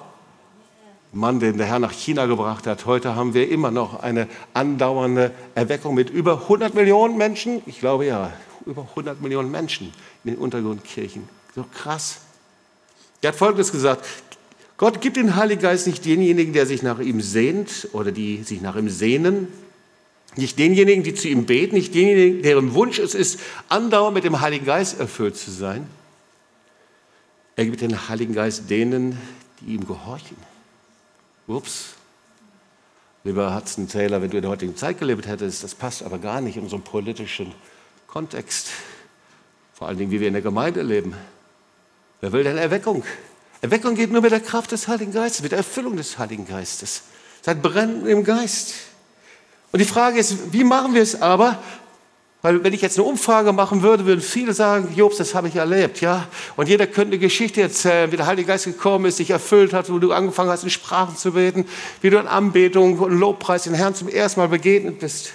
[1.11, 2.85] Mann, den der Herr nach China gebracht hat.
[2.85, 7.61] Heute haben wir immer noch eine andauernde Erweckung mit über 100 Millionen Menschen.
[7.65, 8.31] Ich glaube ja,
[8.65, 11.27] über 100 Millionen Menschen in den Untergrundkirchen.
[11.53, 12.21] So krass.
[13.21, 14.05] Er hat Folgendes gesagt.
[14.77, 18.61] Gott gibt den Heiligen Geist nicht denjenigen, der sich nach ihm sehnt oder die sich
[18.61, 19.47] nach ihm sehnen,
[20.35, 24.39] nicht denjenigen, die zu ihm beten, nicht denjenigen, deren Wunsch es ist, andauernd mit dem
[24.39, 25.87] Heiligen Geist erfüllt zu sein.
[27.55, 29.17] Er gibt den Heiligen Geist denen,
[29.59, 30.37] die ihm gehorchen.
[31.47, 31.95] Ups.
[33.23, 36.39] Lieber Hudson Taylor, wenn du in der heutigen Zeit gelebt hättest, das passt aber gar
[36.39, 37.51] nicht in unserem politischen
[38.05, 38.69] Kontext.
[39.73, 41.15] Vor allen Dingen, wie wir in der Gemeinde leben.
[42.21, 43.03] Wer will denn Erweckung?
[43.61, 47.03] Erweckung geht nur mit der Kraft des Heiligen Geistes, mit der Erfüllung des Heiligen Geistes.
[47.41, 48.73] Seid brennend im Geist.
[49.71, 51.61] Und die Frage ist, wie machen wir es aber?
[52.41, 55.55] Weil wenn ich jetzt eine Umfrage machen würde, würden viele sagen, Jobs, das habe ich
[55.55, 56.27] erlebt, ja.
[56.55, 59.91] Und jeder könnte eine Geschichte erzählen, wie der Heilige Geist gekommen ist, dich erfüllt hat,
[59.91, 61.65] wo du angefangen hast, in Sprachen zu beten,
[62.01, 65.33] wie du in Anbetung und Lobpreis den Herrn zum ersten Mal begegnet bist.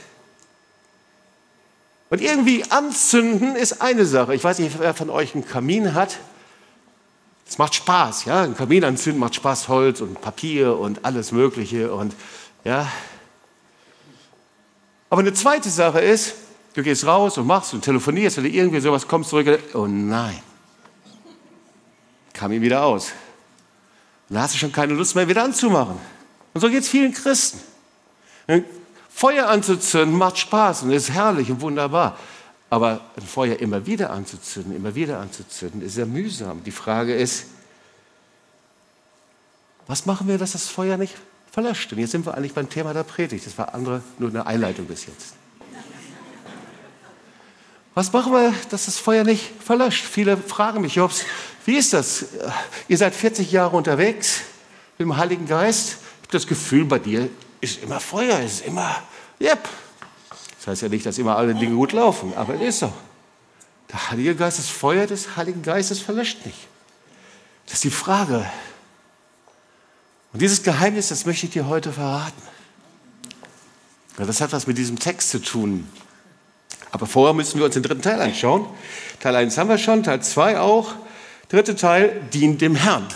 [2.09, 4.35] Und irgendwie anzünden ist eine Sache.
[4.35, 6.19] Ich weiß nicht, wer von euch einen Kamin hat.
[7.53, 8.45] Es macht Spaß, ja.
[8.45, 12.15] Ein Kamin anzünden macht Spaß, Holz und Papier und alles Mögliche und
[12.65, 12.91] ja.
[15.11, 16.33] Aber eine zweite Sache ist,
[16.73, 20.41] du gehst raus und machst und telefonierst oder irgendwie sowas, kommst zurück, oh nein,
[22.33, 23.13] Kamin wieder aus.
[24.31, 25.99] Und dann hast du schon keine Lust mehr wieder anzumachen.
[26.55, 27.61] Und so geht es vielen Christen.
[29.11, 32.17] Feuer anzuzünden macht Spaß und ist herrlich und wunderbar.
[32.73, 36.65] Aber ein Feuer immer wieder anzuzünden, immer wieder anzuzünden, ist sehr mühsam.
[36.65, 37.45] Die Frage ist,
[39.87, 41.15] was machen wir, dass das Feuer nicht
[41.51, 41.93] verlöscht?
[41.93, 43.45] Und jetzt sind wir eigentlich beim Thema der Predigt.
[43.45, 45.35] Das war andere nur eine Einleitung bis jetzt.
[47.93, 50.07] Was machen wir, dass das Feuer nicht verlöscht?
[50.07, 51.27] Viele fragen mich, Jobs,
[51.67, 52.25] wie ist das?
[52.89, 54.41] Ihr seid 40 Jahre unterwegs
[54.97, 55.99] mit dem Heiligen Geist.
[56.23, 57.29] Ich habe das Gefühl, bei dir
[57.61, 59.03] ist immer Feuer, ist immer,
[59.39, 59.69] yep.
[60.63, 62.93] Das heißt ja nicht, dass immer alle Dinge gut laufen, aber es ist so.
[63.91, 66.69] Der Heilige Geist, das Feuer des Heiligen Geistes verlöscht nicht.
[67.67, 68.49] Das ist die Frage.
[70.33, 72.41] Und dieses Geheimnis, das möchte ich dir heute verraten.
[74.17, 75.89] Das hat was mit diesem Text zu tun.
[76.93, 78.65] Aber vorher müssen wir uns den dritten Teil anschauen.
[79.19, 80.95] Teil 1 haben wir schon, Teil 2 auch.
[81.49, 83.09] Dritter Teil dient dem Herrn.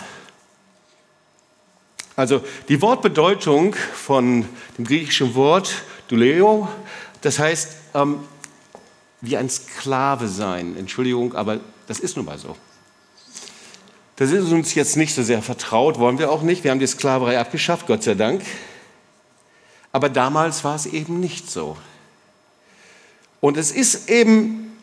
[2.16, 6.68] Also die Wortbedeutung von dem griechischen Wort Duleo,
[7.22, 8.20] das heißt ähm,
[9.20, 10.76] wie ein Sklave sein.
[10.76, 12.56] Entschuldigung, aber das ist nun mal so.
[14.16, 16.64] Das ist uns jetzt nicht so sehr vertraut, wollen wir auch nicht.
[16.64, 18.42] Wir haben die Sklaverei abgeschafft, Gott sei Dank.
[19.92, 21.76] Aber damals war es eben nicht so.
[23.40, 24.76] Und es ist eben,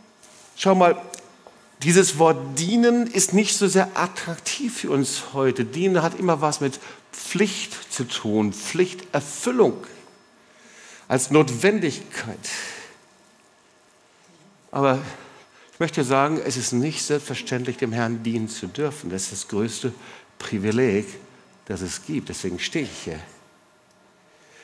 [0.55, 1.01] schau mal,
[1.81, 5.65] dieses Wort dienen ist nicht so sehr attraktiv für uns heute.
[5.65, 6.79] Dienen hat immer was mit
[7.11, 9.75] Pflicht zu tun, Pflichterfüllung
[11.07, 12.49] als Notwendigkeit.
[14.71, 14.99] Aber
[15.73, 19.09] ich möchte sagen, es ist nicht selbstverständlich, dem Herrn dienen zu dürfen.
[19.09, 19.93] Das ist das größte
[20.39, 21.05] Privileg,
[21.65, 22.29] das es gibt.
[22.29, 23.19] Deswegen stehe ich hier.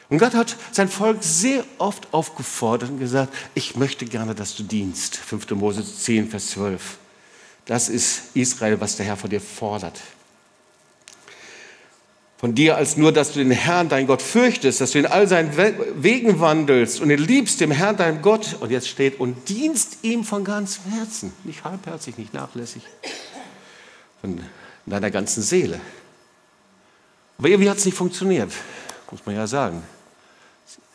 [0.10, 4.64] Und Gott hat sein Volk sehr oft aufgefordert und gesagt, ich möchte gerne, dass du
[4.64, 5.18] dienst.
[5.18, 5.52] 5.
[5.52, 6.98] Mose 10, Vers 12.
[7.66, 10.00] Das ist Israel, was der Herr von dir fordert.
[12.40, 15.28] Von dir als nur, dass du den Herrn, dein Gott, fürchtest, dass du in all
[15.28, 15.52] seinen
[16.02, 18.56] Wegen wandelst und ihn liebst, dem Herrn, deinem Gott.
[18.62, 21.34] Und jetzt steht, und dienst ihm von ganzem Herzen.
[21.44, 22.82] Nicht halbherzig, nicht nachlässig.
[24.22, 24.42] Von
[24.86, 25.82] deiner ganzen Seele.
[27.38, 28.54] Aber irgendwie hat es nicht funktioniert,
[29.12, 29.84] muss man ja sagen.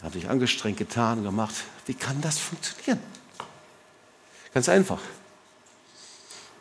[0.03, 1.55] Hat sich angestrengt, getan, gemacht.
[1.85, 3.01] Wie kann das funktionieren?
[4.55, 5.01] Ganz einfach.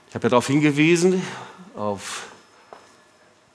[0.09, 1.21] Ich habe ja darauf hingewiesen,
[1.73, 2.27] auf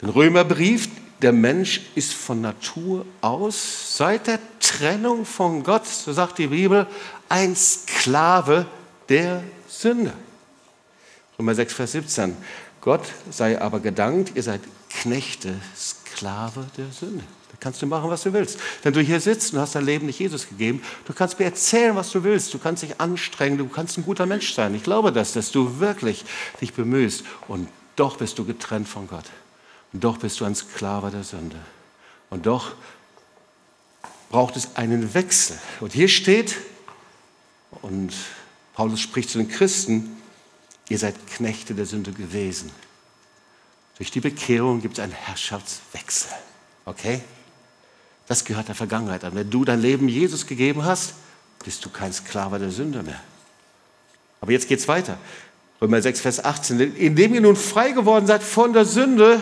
[0.01, 0.89] den Römerbrief.
[1.23, 6.87] Der Mensch ist von Natur aus seit der Trennung von Gott, so sagt die Bibel,
[7.29, 8.67] ein Sklave
[9.09, 10.13] der Sünde.
[11.39, 12.37] Römer 6, Vers 17.
[12.81, 17.25] Gott sei aber gedankt, ihr seid Knechte, Sklave der Sünde
[17.61, 18.59] kannst du machen, was du willst.
[18.83, 21.95] Wenn du hier sitzt und hast dein Leben nicht Jesus gegeben, du kannst mir erzählen,
[21.97, 22.53] was du willst.
[22.55, 24.75] Du kannst dich anstrengen, du kannst ein guter Mensch sein.
[24.75, 26.25] Ich glaube das, dass du wirklich
[26.61, 27.25] dich bemühst.
[27.49, 29.25] Und doch bist du getrennt von Gott.
[29.99, 31.59] Und doch bist du ein Sklave der Sünde.
[32.31, 32.77] Und doch
[34.31, 35.59] braucht es einen Wechsel.
[35.81, 36.55] Und hier steht,
[37.83, 38.15] und
[38.75, 40.17] Paulus spricht zu den Christen,
[40.89, 42.71] ihr seid Knechte der Sünde gewesen.
[43.97, 46.31] Durch die Bekehrung gibt es einen Herrschaftswechsel.
[46.85, 47.21] Okay?
[48.29, 49.35] Das gehört der Vergangenheit an.
[49.35, 51.15] Wenn du dein Leben Jesus gegeben hast,
[51.65, 53.21] bist du kein Sklave der Sünde mehr.
[54.41, 55.19] Aber jetzt geht es weiter.
[55.83, 56.95] Römer 6, Vers 18.
[56.95, 59.41] Indem ihr nun frei geworden seid von der Sünde,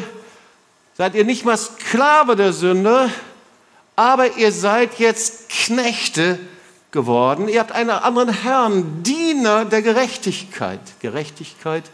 [0.97, 3.11] seid ihr nicht mal Sklave der Sünde,
[3.97, 6.39] aber ihr seid jetzt Knechte
[6.91, 7.49] geworden.
[7.49, 10.81] Ihr habt einen anderen Herrn, Diener der Gerechtigkeit.
[11.01, 11.85] Gerechtigkeit,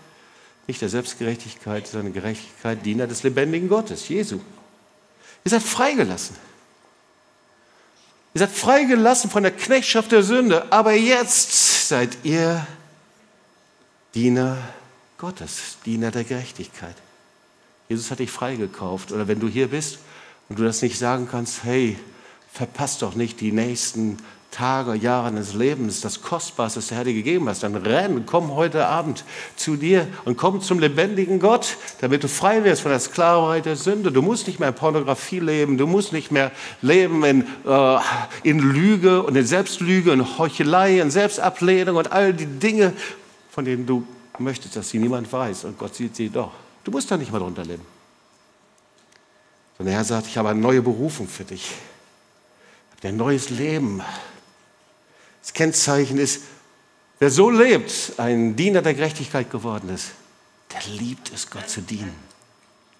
[0.67, 4.41] nicht der Selbstgerechtigkeit, sondern Gerechtigkeit, Diener des lebendigen Gottes, Jesu.
[5.45, 6.37] Ihr seid freigelassen.
[8.35, 12.65] Ihr seid freigelassen von der Knechtschaft der Sünde, aber jetzt seid ihr
[14.15, 14.57] Diener
[15.19, 16.95] Gottes, Diener der Gerechtigkeit.
[17.88, 19.12] Jesus hat dich freigekauft.
[19.12, 19.99] Oder wenn du hier bist
[20.49, 21.99] und du das nicht sagen kannst, hey,
[22.53, 24.18] verpasst doch nicht die nächsten
[24.53, 28.55] Tage, Jahre deines Lebens, das Kostbarste, das der Herr dir gegeben hat, dann renn, komm
[28.55, 29.25] heute Abend
[29.57, 33.77] zu dir und komm zum lebendigen Gott, damit du frei wirst von der Sklaverei der
[33.77, 34.12] Sünde.
[34.12, 37.99] Du musst nicht mehr in Pornografie leben, du musst nicht mehr leben in, äh,
[38.42, 42.92] in Lüge und in Selbstlüge und Heuchelei und Selbstablehnung und all die Dinge,
[43.50, 44.06] von denen du
[44.38, 46.52] möchtest, dass sie niemand weiß und Gott sieht sie doch.
[46.85, 47.85] Du musst da nicht mehr drunter leben.
[49.76, 51.72] Sondern der Herr sagt, ich habe eine neue Berufung für dich.
[53.02, 54.00] Ein neues Leben.
[55.40, 56.42] Das Kennzeichen ist,
[57.18, 60.12] wer so lebt, ein Diener der Gerechtigkeit geworden ist,
[60.72, 62.14] der liebt es, Gott zu dienen.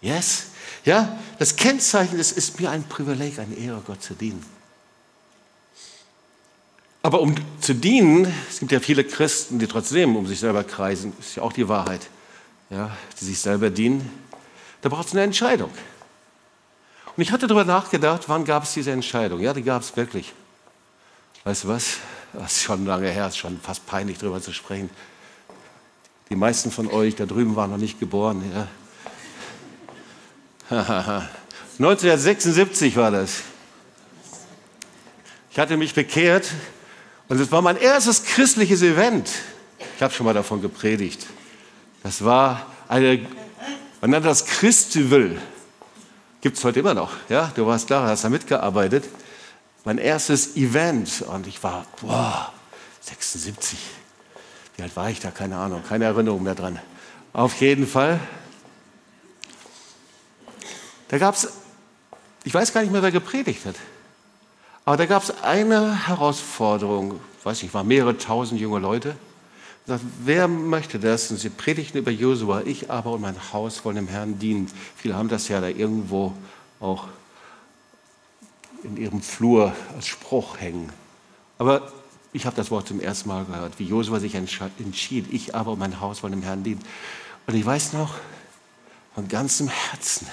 [0.01, 0.47] Yes?
[0.85, 4.45] Ja, das Kennzeichen ist, ist mir ein Privileg, eine Ehre, Gott zu dienen.
[7.03, 11.13] Aber um zu dienen, es gibt ja viele Christen, die trotzdem um sich selber kreisen,
[11.19, 12.09] ist ja auch die Wahrheit,
[12.73, 14.11] ja, die sich selber dienen,
[14.81, 15.71] da braucht es eine Entscheidung.
[17.15, 19.41] Und ich hatte darüber nachgedacht, wann gab es diese Entscheidung?
[19.41, 20.33] Ja, die gab es wirklich.
[21.45, 21.99] Weißt du was?
[22.33, 24.89] Das ist schon lange her, ist schon fast peinlich darüber zu sprechen.
[26.31, 28.43] Die meisten von euch da drüben waren noch nicht geboren.
[28.55, 28.69] Ja.
[31.79, 33.43] 1976 war das.
[35.51, 36.51] Ich hatte mich bekehrt
[37.29, 39.29] und es war mein erstes christliches Event.
[39.97, 41.27] Ich habe schon mal davon gepredigt.
[42.03, 43.27] Das war eine,
[44.01, 45.41] man nannte das Christival.
[46.41, 47.13] Gibt es heute immer noch.
[47.29, 47.53] Ja?
[47.55, 49.05] Du warst da, hast da mitgearbeitet.
[49.85, 52.53] Mein erstes Event und ich war, boah,
[53.01, 53.79] 76.
[54.77, 55.31] Wie alt war ich da?
[55.31, 56.79] Keine Ahnung, keine Erinnerung mehr dran.
[57.33, 58.21] Auf jeden Fall.
[61.09, 61.49] Da gab es,
[62.45, 63.77] ich weiß gar nicht mehr, wer gepredigt hat.
[64.85, 69.15] Aber da gab es eine Herausforderung, weiß nicht, waren mehrere tausend junge Leute.
[69.87, 71.31] Sagt, wer möchte das?
[71.31, 74.71] Und sie predigten über Josua, ich aber und mein Haus wollen dem Herrn dienen.
[74.97, 76.33] Viele haben das ja da irgendwo
[76.79, 77.09] auch
[78.85, 80.93] in ihrem Flur als Spruch hängen.
[81.59, 81.93] Aber
[82.33, 85.79] ich habe das Wort zum ersten Mal gehört, wie Josua sich entschied, ich aber und
[85.79, 86.81] mein Haus wollen dem Herrn dienen.
[87.47, 88.15] Und ich weiß noch
[89.15, 90.29] von ganzem Herzen,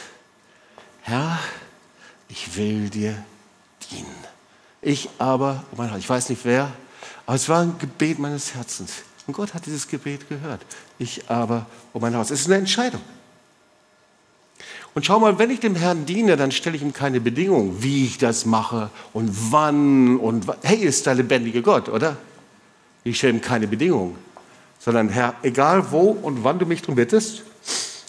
[1.02, 1.40] Herr,
[2.30, 3.24] ich will dir
[3.92, 4.16] dienen.
[4.82, 6.72] Ich aber, und mein Haus, ich weiß nicht wer,
[7.26, 9.04] aber es war ein Gebet meines Herzens.
[9.30, 10.60] Und Gott hat dieses Gebet gehört.
[10.98, 12.32] Ich aber um mein Haus.
[12.32, 13.00] Es ist eine Entscheidung.
[14.96, 18.08] Und schau mal, wenn ich dem Herrn diene, dann stelle ich ihm keine Bedingungen, wie
[18.08, 22.18] ich das mache und wann und hey, ist der lebendige Gott, oder?
[23.04, 24.16] Ich stelle ihm keine Bedingungen,
[24.80, 27.44] sondern Herr, egal wo und wann du mich darum bittest,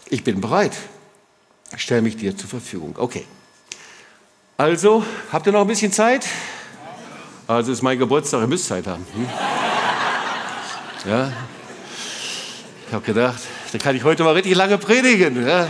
[0.09, 0.73] ich bin bereit.
[1.77, 2.95] Ich stelle mich dir zur Verfügung.
[2.97, 3.27] Okay.
[4.57, 6.27] Also, habt ihr noch ein bisschen Zeit?
[7.47, 9.05] Also ist mein Geburtstag, ihr müsst Zeit haben.
[9.14, 9.80] Hm?
[11.07, 11.33] Ja?
[12.87, 13.41] Ich habe gedacht,
[13.73, 15.47] da kann ich heute mal richtig lange predigen.
[15.47, 15.69] Ja?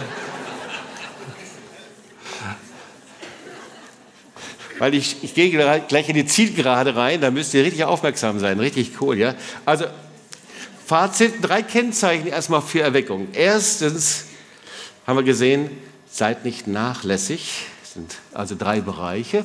[4.78, 5.51] Weil ich, ich gehe
[5.89, 8.59] gleich in die Zielgerade rein, da müsst ihr richtig aufmerksam sein.
[8.59, 9.35] Richtig cool, ja?
[9.66, 9.85] Also,
[10.87, 13.28] Fazit, drei Kennzeichen erstmal für Erweckung.
[13.35, 14.24] Erstens
[15.07, 15.70] haben wir gesehen,
[16.11, 17.66] seid nicht nachlässig.
[17.83, 19.45] Das sind also drei Bereiche,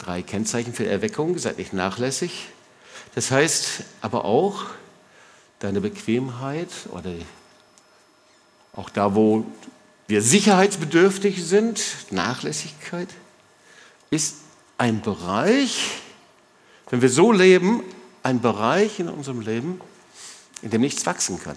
[0.00, 1.38] drei Kennzeichen für Erweckung.
[1.38, 2.48] Seid nicht nachlässig.
[3.14, 4.64] Das heißt aber auch,
[5.60, 7.12] deine Bequemheit oder
[8.74, 9.44] auch da, wo
[10.06, 11.80] wir sicherheitsbedürftig sind,
[12.10, 13.08] Nachlässigkeit,
[14.10, 14.36] ist
[14.76, 16.00] ein Bereich,
[16.88, 17.84] wenn wir so leben,
[18.22, 19.80] ein Bereich in unserem Leben,
[20.62, 21.56] in dem nichts wachsen kann.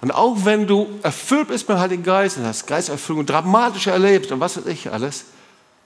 [0.00, 4.30] Und auch wenn du erfüllt bist mit dem Heiligen Geist und hast Geisterfüllung dramatisch erlebt
[4.30, 5.24] und was weiß ich alles,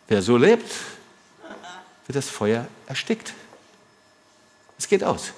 [0.08, 0.70] wer so lebt,
[2.06, 3.32] wird das Feuer erstickt.
[4.76, 5.32] Es geht aus.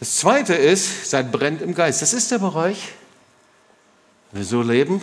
[0.00, 2.02] Das zweite ist, seid brennt im Geist.
[2.02, 2.92] Das ist der Bereich,
[4.32, 5.00] wenn wir so leben,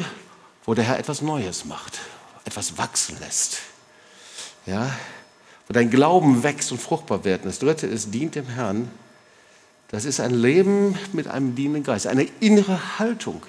[0.66, 2.00] wo der Herr etwas Neues macht,
[2.46, 3.60] etwas wachsen lässt.
[4.66, 4.92] Ja,
[5.68, 7.46] wo dein Glauben wächst und fruchtbar wird.
[7.46, 8.92] Das dritte ist, dient dem Herrn.
[9.88, 13.42] Das ist ein Leben mit einem dienenden Geist, eine innere Haltung,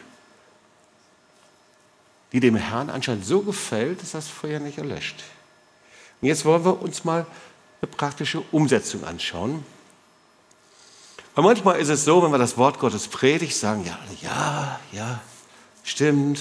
[2.32, 5.22] die dem Herrn anscheinend so gefällt, dass das Feuer nicht erlöscht.
[6.20, 7.26] Und jetzt wollen wir uns mal
[7.80, 9.64] eine praktische Umsetzung anschauen.
[11.34, 15.20] Weil manchmal ist es so, wenn wir das Wort Gottes predigt, sagen ja, ja, ja,
[15.82, 16.40] stimmt.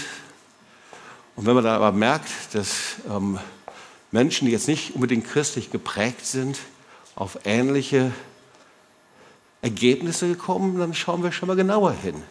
[1.36, 3.39] Und wenn man dann aber merkt, dass ähm,
[4.12, 6.60] Menschen, die jetzt nicht unbedingt christlich geprägt sind,
[7.16, 8.12] auf ähnliche
[9.62, 12.22] Ergebnisse gekommen, dann schauen wir schon mal genauer hin.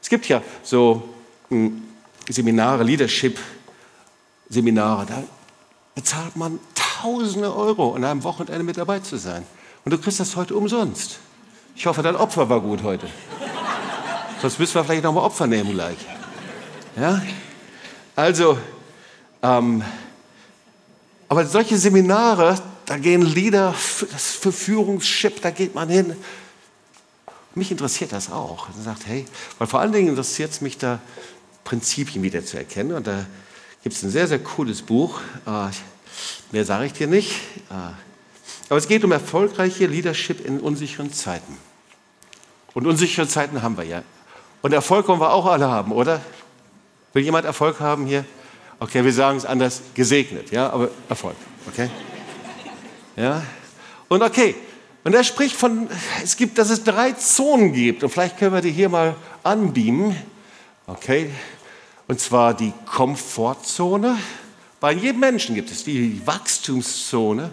[0.00, 1.08] Es gibt ja so
[1.48, 1.82] hm,
[2.28, 5.24] Seminare, Leadership-Seminare, da
[5.96, 9.44] bezahlt man Tausende Euro, an einem Wochenende mit dabei zu sein.
[9.84, 11.18] Und du kriegst das heute umsonst.
[11.74, 13.06] Ich hoffe, dein Opfer war gut heute.
[14.40, 15.96] Sonst müssen wir vielleicht nochmal Opfer nehmen gleich.
[16.96, 17.22] Ja?
[18.14, 18.58] Also,
[19.42, 19.82] ähm,
[21.28, 23.74] aber solche Seminare, da gehen Lieder,
[24.10, 26.16] das Verführungschip, da geht man hin.
[27.54, 28.68] Mich interessiert das auch.
[28.68, 29.26] Man sagt, hey,
[29.58, 30.98] weil vor allen Dingen interessiert es mich da,
[31.64, 32.92] Prinzipien wieder zu erkennen.
[32.92, 33.24] Und da
[33.82, 35.20] gibt es ein sehr, sehr cooles Buch.
[35.46, 35.68] Äh,
[36.50, 37.32] mehr sage ich dir nicht.
[37.70, 38.11] Äh,
[38.72, 41.58] aber es geht um erfolgreiche Leadership in unsicheren Zeiten.
[42.72, 44.02] Und unsichere Zeiten haben wir ja.
[44.62, 46.22] Und Erfolg wollen wir auch alle haben, oder?
[47.12, 48.24] Will jemand Erfolg haben hier?
[48.80, 51.36] Okay, wir sagen es anders, gesegnet, ja, aber Erfolg,
[51.68, 51.90] okay?
[53.14, 53.42] Ja?
[54.08, 54.54] Und okay,
[55.04, 55.90] und er spricht von,
[56.24, 58.02] es gibt, dass es drei Zonen gibt.
[58.02, 60.16] Und vielleicht können wir die hier mal anbeamen.
[60.86, 61.30] Okay?
[62.08, 64.16] Und zwar die Komfortzone.
[64.80, 67.50] Bei jedem Menschen gibt es die Wachstumszone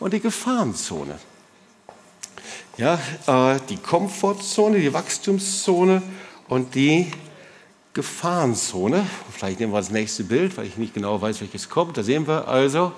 [0.00, 1.18] und die Gefahrenzone.
[2.76, 6.02] Ja, äh, die Komfortzone, die Wachstumszone
[6.48, 7.10] und die
[7.94, 9.06] Gefahrenzone.
[9.32, 11.96] Vielleicht nehmen wir das nächste Bild, weil ich nicht genau weiß, welches kommt.
[11.96, 12.92] Da sehen wir also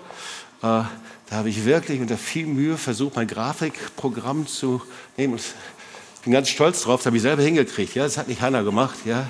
[1.30, 4.80] da habe ich wirklich unter viel Mühe versucht, mein Grafikprogramm zu
[5.16, 5.36] nehmen.
[5.36, 7.94] Ich bin ganz stolz drauf, das habe ich selber hingekriegt.
[7.94, 8.04] Ja?
[8.04, 8.98] Das hat nicht Hanna gemacht.
[9.04, 9.26] Ja?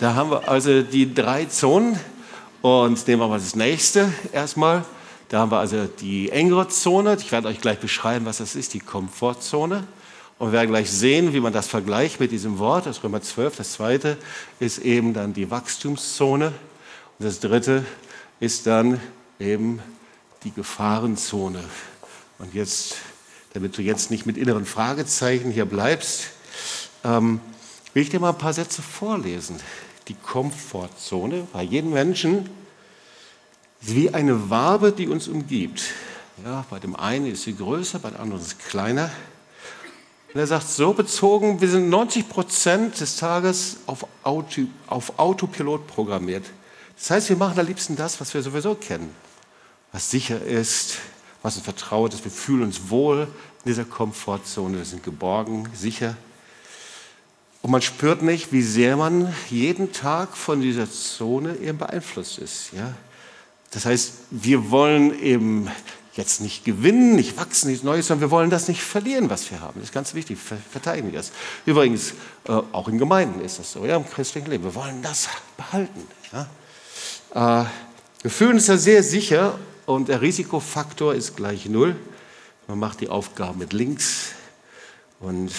[0.00, 1.98] Da haben wir also die drei Zonen
[2.60, 4.84] und nehmen wir mal das nächste erstmal.
[5.30, 7.16] Da haben wir also die engere Zone.
[7.20, 9.86] Ich werde euch gleich beschreiben, was das ist, die Komfortzone.
[10.40, 13.56] Und wir werden gleich sehen, wie man das vergleicht mit diesem Wort, das Römer 12.
[13.56, 14.16] Das zweite
[14.58, 16.46] ist eben dann die Wachstumszone.
[16.46, 17.84] Und das dritte
[18.40, 18.98] ist dann
[19.38, 19.80] eben
[20.42, 21.62] die Gefahrenzone.
[22.40, 22.96] Und jetzt,
[23.52, 26.30] damit du jetzt nicht mit inneren Fragezeichen hier bleibst,
[27.04, 27.40] ähm,
[27.94, 29.60] will ich dir mal ein paar Sätze vorlesen.
[30.08, 32.50] Die Komfortzone bei jedem Menschen
[33.80, 35.82] ist wie eine Wabe, die uns umgibt.
[36.44, 39.10] Ja, bei dem einen ist sie größer, bei dem anderen ist sie kleiner.
[40.32, 45.86] Und er sagt, so bezogen, wir sind 90 Prozent des Tages auf, Auto, auf Autopilot
[45.86, 46.44] programmiert.
[46.96, 49.14] Das heißt, wir machen am liebsten das, was wir sowieso kennen,
[49.90, 50.98] was sicher ist,
[51.42, 52.24] was uns vertraut ist.
[52.24, 53.22] Wir fühlen uns wohl
[53.64, 56.16] in dieser Komfortzone, wir sind geborgen, sicher.
[57.62, 62.72] Und man spürt nicht, wie sehr man jeden Tag von dieser Zone eben beeinflusst ist.
[62.72, 62.94] Ja?
[63.70, 65.70] Das heißt, wir wollen eben
[66.14, 69.60] jetzt nicht gewinnen, nicht wachsen, nichts Neues, sondern wir wollen das nicht verlieren, was wir
[69.60, 69.74] haben.
[69.76, 71.30] Das ist ganz wichtig, verteidigen wir das.
[71.66, 72.14] Übrigens,
[72.48, 74.64] äh, auch in Gemeinden ist das so, ja, im christlichen Leben.
[74.64, 76.06] Wir wollen das behalten.
[76.32, 77.62] Ja.
[77.62, 77.66] Äh,
[78.22, 81.96] wir fühlen uns da sehr sicher und der Risikofaktor ist gleich null.
[82.66, 84.32] Man macht die Aufgaben mit links
[85.20, 85.52] und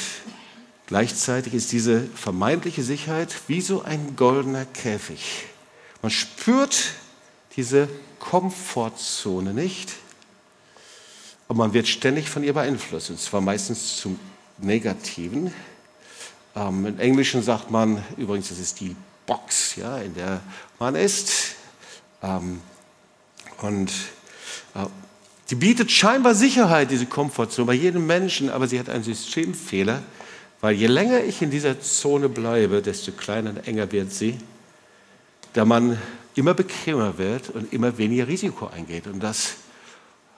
[0.86, 5.46] gleichzeitig ist diese vermeintliche Sicherheit wie so ein goldener Käfig.
[6.02, 6.94] Man spürt
[7.56, 7.90] diese
[8.20, 9.94] Komfortzone nicht
[11.48, 14.18] und man wird ständig von ihr beeinflusst, und zwar meistens zum
[14.60, 15.54] Negativen.
[16.56, 18.96] Ähm, Im Englischen sagt man übrigens, das ist die
[19.26, 20.40] Box, ja, in der
[20.80, 21.56] man ist.
[22.24, 22.62] Ähm,
[23.62, 23.92] und
[24.76, 24.86] äh,
[25.50, 30.02] die bietet scheinbar Sicherheit, diese Komfortzone, bei jedem Menschen, aber sie hat einen Systemfehler,
[30.62, 34.38] weil je länger ich in dieser Zone bleibe, desto kleiner und enger wird sie,
[35.52, 35.98] da man
[36.36, 39.08] immer bequemer wird und immer weniger Risiko eingeht.
[39.08, 39.56] Und das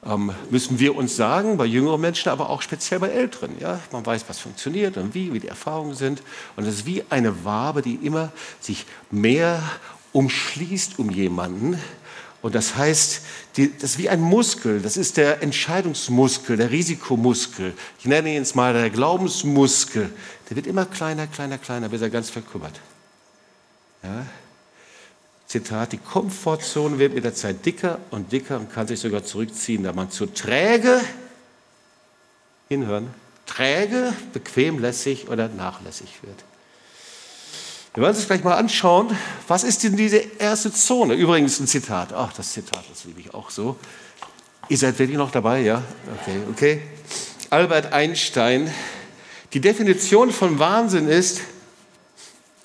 [0.06, 3.60] ähm, müssen wir uns sagen, bei jüngeren Menschen, aber auch speziell bei Älteren.
[3.60, 3.80] Ja?
[3.92, 6.22] Man weiß, was funktioniert und wie, wie die Erfahrungen sind.
[6.56, 9.62] Und es ist wie eine Wabe, die immer sich mehr
[10.12, 11.80] umschließt um jemanden.
[12.42, 13.22] Und das heißt,
[13.56, 17.74] die, das ist wie ein Muskel, das ist der Entscheidungsmuskel, der Risikomuskel.
[18.00, 20.10] Ich nenne ihn jetzt mal der Glaubensmuskel.
[20.50, 22.82] Der wird immer kleiner, kleiner, kleiner, bis er ganz verkümmert.
[24.04, 24.26] Ja?
[25.54, 29.84] Zitat, die Komfortzone wird mit der Zeit dicker und dicker und kann sich sogar zurückziehen,
[29.84, 31.00] da man zu träge,
[32.70, 33.14] hinhören,
[33.46, 36.44] träge, bequem, lässig oder nachlässig wird.
[37.94, 39.16] Wir wollen uns gleich mal anschauen,
[39.48, 41.14] was ist denn diese erste Zone?
[41.14, 43.78] Übrigens ein Zitat, ach, das Zitat, das liebe ich auch so.
[44.70, 45.84] Ihr seid wirklich noch dabei, ja?
[46.20, 46.82] Okay, okay.
[47.52, 48.74] Albert Einstein,
[49.54, 51.42] die Definition von Wahnsinn ist,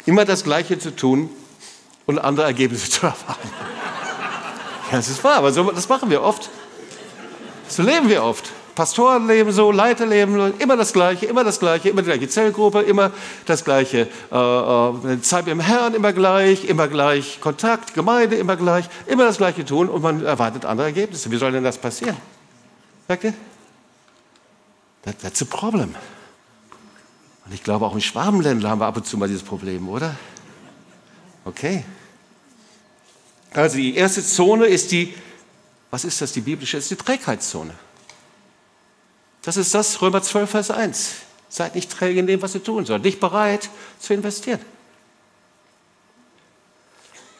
[0.06, 1.28] immer das Gleiche zu tun,
[2.08, 3.50] und andere Ergebnisse zu erwarten.
[4.90, 6.48] Ja, das ist wahr, aber so, das machen wir oft.
[7.68, 8.50] So leben wir oft.
[8.74, 12.28] Pastoren leben so, Leiter leben so, immer das Gleiche, immer das Gleiche, immer die gleiche
[12.28, 13.10] Zellgruppe, immer
[13.44, 14.08] das Gleiche.
[14.32, 19.36] Äh, äh, Zeit dem Herrn immer gleich, immer gleich Kontakt, Gemeinde immer gleich, immer das
[19.36, 21.30] Gleiche tun und man erwartet andere Ergebnisse.
[21.30, 22.16] Wie soll denn das passieren?
[23.06, 23.34] Merkt ihr?
[25.02, 25.94] That, that's a problem.
[27.44, 30.14] Und ich glaube, auch in Schwabenländern haben wir ab und zu mal dieses Problem, oder?
[31.44, 31.84] Okay.
[33.52, 35.14] Also die erste Zone ist die,
[35.90, 37.74] was ist das, die biblische, ist die Trägheitszone.
[39.42, 41.12] Das ist das Römer 12, Vers 1.
[41.48, 44.60] Seid nicht träge in dem, was ihr tun sollt, nicht bereit zu investieren.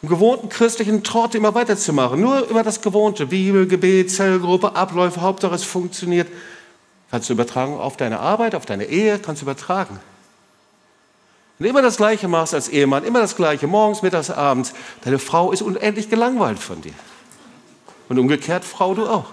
[0.01, 5.57] Im gewohnten christlichen Trott immer weiterzumachen, nur über das Gewohnte, Bibel, Gebet, Zellgruppe, Abläufe, Hauptsache
[5.57, 6.29] es funktioniert.
[7.11, 9.99] Kannst du übertragen auf deine Arbeit, auf deine Ehe, kannst du übertragen.
[11.59, 15.19] Wenn du immer das Gleiche machst als Ehemann, immer das Gleiche, morgens, mittags, abends, deine
[15.19, 16.95] Frau ist unendlich gelangweilt von dir.
[18.09, 19.27] Und umgekehrt, Frau, du auch.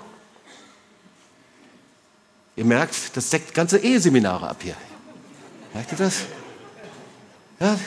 [2.56, 4.76] Ihr merkt, das deckt ganze Eheseminare ab hier.
[5.74, 6.22] Merkt ihr das?
[7.60, 7.78] Ja,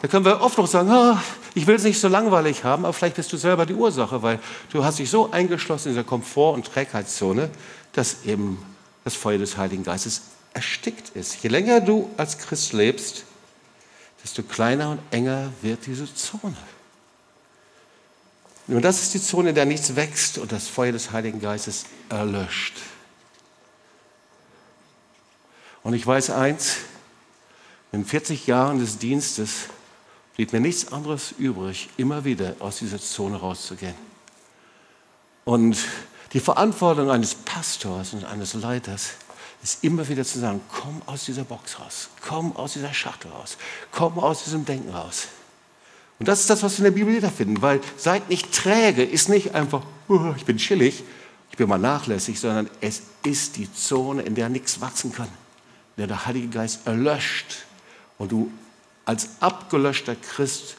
[0.00, 1.16] da können wir oft noch sagen, oh,
[1.54, 4.38] ich will es nicht so langweilig haben, aber vielleicht bist du selber die Ursache, weil
[4.72, 7.50] du hast dich so eingeschlossen in dieser Komfort- und Trägheitszone,
[7.92, 8.58] dass eben
[9.04, 10.22] das Feuer des Heiligen Geistes
[10.52, 11.42] erstickt ist.
[11.42, 13.24] Je länger du als Christ lebst,
[14.24, 16.56] desto kleiner und enger wird diese Zone.
[18.66, 21.84] Nun, das ist die Zone, in der nichts wächst und das Feuer des Heiligen Geistes
[22.08, 22.74] erlöscht.
[25.84, 26.78] Und ich weiß eins,
[27.92, 29.68] in 40 Jahren des Dienstes
[30.34, 33.94] blieb mir nichts anderes übrig, immer wieder aus dieser Zone rauszugehen.
[35.44, 35.76] Und
[36.34, 39.12] Die Verantwortung eines Pastors und eines Leiters
[39.64, 43.56] ist immer wieder zu sagen, komm aus dieser Box raus, komm aus dieser Schachtel raus,
[43.90, 45.28] komm aus diesem Denken raus.
[46.18, 49.30] Und das ist das, was wir in der Bibel wiederfinden, weil seid nicht träge, ist
[49.30, 51.02] nicht einfach, oh, ich bin chillig,
[51.50, 55.28] ich bin mal nachlässig, sondern es ist die Zone, in der nichts wachsen kann,
[55.96, 57.64] in der der Heilige Geist erlöscht
[58.18, 58.52] und du
[59.06, 60.76] als abgelöschter Christ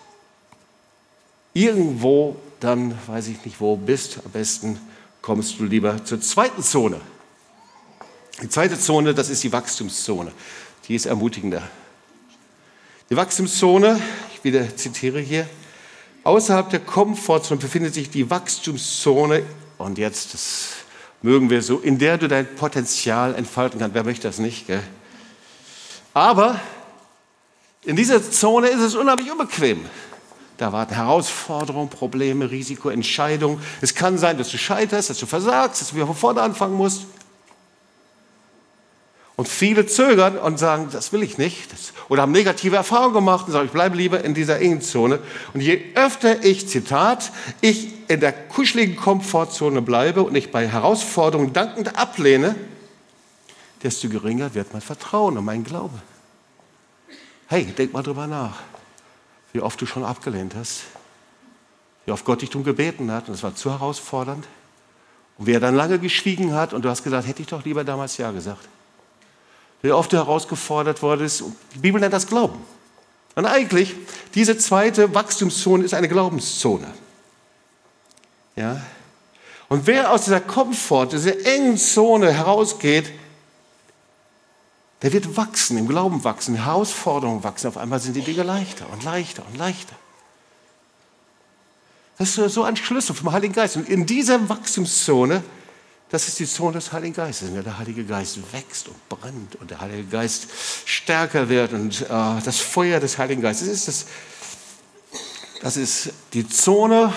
[1.53, 4.79] irgendwo dann, weiß ich nicht wo, bist, am besten
[5.23, 7.01] kommst du lieber zur zweiten Zone.
[8.41, 10.31] Die zweite Zone, das ist die Wachstumszone.
[10.87, 11.63] Die ist ermutigender.
[13.09, 14.01] Die Wachstumszone,
[14.33, 15.47] ich wieder zitiere hier,
[16.23, 19.43] außerhalb der Komfortzone befindet sich die Wachstumszone,
[19.77, 20.67] und jetzt, das
[21.21, 23.93] mögen wir so, in der du dein Potenzial entfalten kannst.
[23.93, 24.67] Wer möchte das nicht?
[24.67, 24.83] Gell?
[26.13, 26.59] Aber
[27.83, 29.85] in dieser Zone ist es unheimlich unbequem.
[30.57, 33.61] Da warten Herausforderungen, Probleme, Risiko, Entscheidungen.
[33.81, 36.75] Es kann sein, dass du scheiterst, dass du versagst, dass du wieder von vorne anfangen
[36.75, 37.05] musst.
[39.35, 41.69] Und viele zögern und sagen, das will ich nicht.
[42.07, 45.19] Oder haben negative Erfahrungen gemacht und sagen, ich bleibe lieber in dieser engen Zone.
[45.53, 51.51] Und je öfter ich, Zitat, ich in der kuscheligen Komfortzone bleibe und ich bei Herausforderungen
[51.51, 52.55] dankend ablehne,
[53.83, 56.01] desto geringer wird mein Vertrauen und mein Glaube.
[57.47, 58.59] Hey, denk mal drüber nach,
[59.51, 60.83] wie oft du schon abgelehnt hast,
[62.05, 64.47] wie oft Gott dich darum gebeten hat und es war zu herausfordernd.
[65.37, 67.83] Und wie er dann lange geschwiegen hat und du hast gesagt, hätte ich doch lieber
[67.83, 68.65] damals Ja gesagt
[69.81, 71.43] wie oft herausgefordert wurdest.
[71.73, 72.59] Die Bibel nennt das Glauben.
[73.35, 73.95] Und eigentlich,
[74.33, 76.87] diese zweite Wachstumszone ist eine Glaubenszone.
[78.55, 78.81] Ja?
[79.67, 83.11] Und wer aus dieser Komfort, dieser engen Zone herausgeht,
[85.01, 87.67] der wird wachsen, im Glauben wachsen, Herausforderungen wachsen.
[87.67, 89.95] Auf einmal sind die Dinge leichter und leichter und leichter.
[92.17, 93.75] Das ist so ein Schlüssel vom Heiligen Geist.
[93.75, 95.43] Und in dieser Wachstumszone
[96.09, 99.71] das ist die Zone des Heiligen Geistes, in der Heilige Geist wächst und brennt und
[99.71, 100.47] der Heilige Geist
[100.85, 104.05] stärker wird und äh, das Feuer des Heiligen Geistes ist das,
[105.61, 107.11] das ist die Zone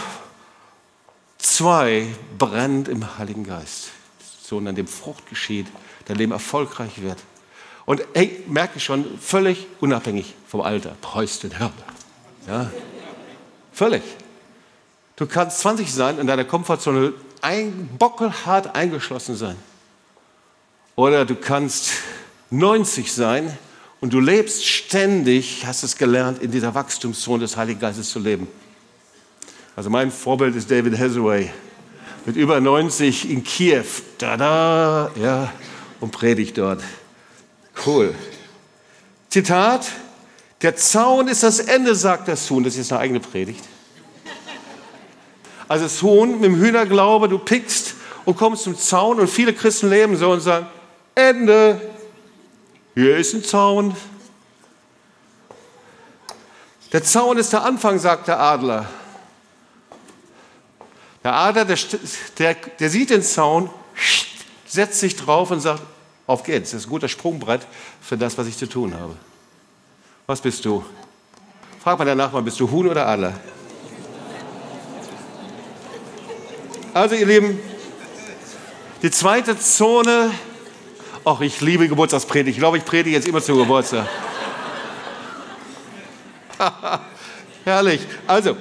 [1.58, 2.06] 2
[2.38, 3.90] brennt im Heiligen Geist.
[4.20, 5.66] Die Zone, an dem Frucht geschieht,
[6.06, 7.18] dein Leben erfolgreich wird.
[7.84, 11.72] Und hey, merke schon, völlig unabhängig vom Alter, preist den Herrn.
[12.46, 12.70] Ja,
[13.72, 14.02] völlig.
[15.16, 17.12] Du kannst 20 sein in deiner Komfortzone
[17.42, 19.56] ein, bockelhart eingeschlossen sein.
[20.96, 21.92] Oder du kannst
[22.50, 23.56] 90 sein
[24.00, 28.48] und du lebst ständig, hast es gelernt, in dieser Wachstumszone des Heiligen Geistes zu leben.
[29.76, 31.50] Also mein Vorbild ist David Hathaway
[32.26, 33.84] mit über 90 in Kiew,
[34.18, 35.52] da da, ja,
[36.00, 36.82] und predigt dort.
[37.86, 38.14] Cool.
[39.30, 39.86] Zitat:
[40.62, 42.64] Der Zaun ist das Ende, sagt das Huhn.
[42.64, 43.64] Das ist jetzt eine eigene Predigt.
[45.68, 47.94] Also das Huhn mit dem Hühnerglaube, du pickst
[48.24, 50.66] und kommst zum Zaun und viele Christen leben so und sagen,
[51.14, 51.80] Ende,
[52.94, 53.94] hier ist ein Zaun.
[56.92, 58.88] Der Zaun ist der Anfang, sagt der Adler.
[61.22, 61.78] Der Adler, der,
[62.38, 63.68] der, der sieht den Zaun,
[64.66, 65.82] setzt sich drauf und sagt,
[66.26, 66.70] auf geht's.
[66.70, 67.66] Das ist ein guter Sprungbrett
[68.00, 69.16] für das, was ich zu tun habe.
[70.26, 70.84] Was bist du?
[71.82, 73.34] Frag mal der Nachbarn, bist du Huhn oder Adler?
[76.94, 77.58] Also ihr Lieben,
[79.02, 80.30] die zweite Zone,
[81.24, 82.56] ach, ich liebe Geburtstagspredigt.
[82.56, 84.08] Ich glaube, ich predige jetzt immer zu Geburtstag.
[87.64, 88.00] Herrlich.
[88.26, 88.56] Also,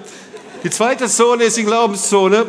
[0.64, 2.46] die zweite Zone ist die Glaubenszone,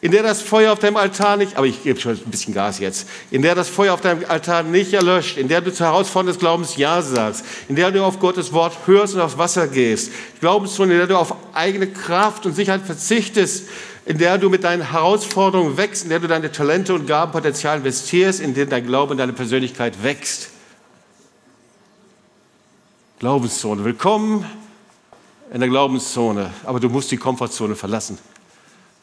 [0.00, 2.78] in der das Feuer auf deinem Altar nicht, aber ich gebe schon ein bisschen Gas
[2.78, 6.34] jetzt, in der das Feuer auf deinem Altar nicht erlöscht, in der du zur Herausforderung
[6.34, 10.12] des Glaubens Ja sagst, in der du auf Gottes Wort hörst und aufs Wasser gehst.
[10.36, 13.66] Die Glaubenszone, in der du auf eigene Kraft und Sicherheit verzichtest,
[14.06, 18.40] in der du mit deinen Herausforderungen wächst, in der du deine Talente und Gabenpotenzial investierst,
[18.40, 20.50] in der dein Glaube und deine Persönlichkeit wächst.
[23.18, 23.84] Glaubenszone.
[23.84, 24.44] Willkommen
[25.52, 28.18] in der Glaubenszone, aber du musst die Komfortzone verlassen.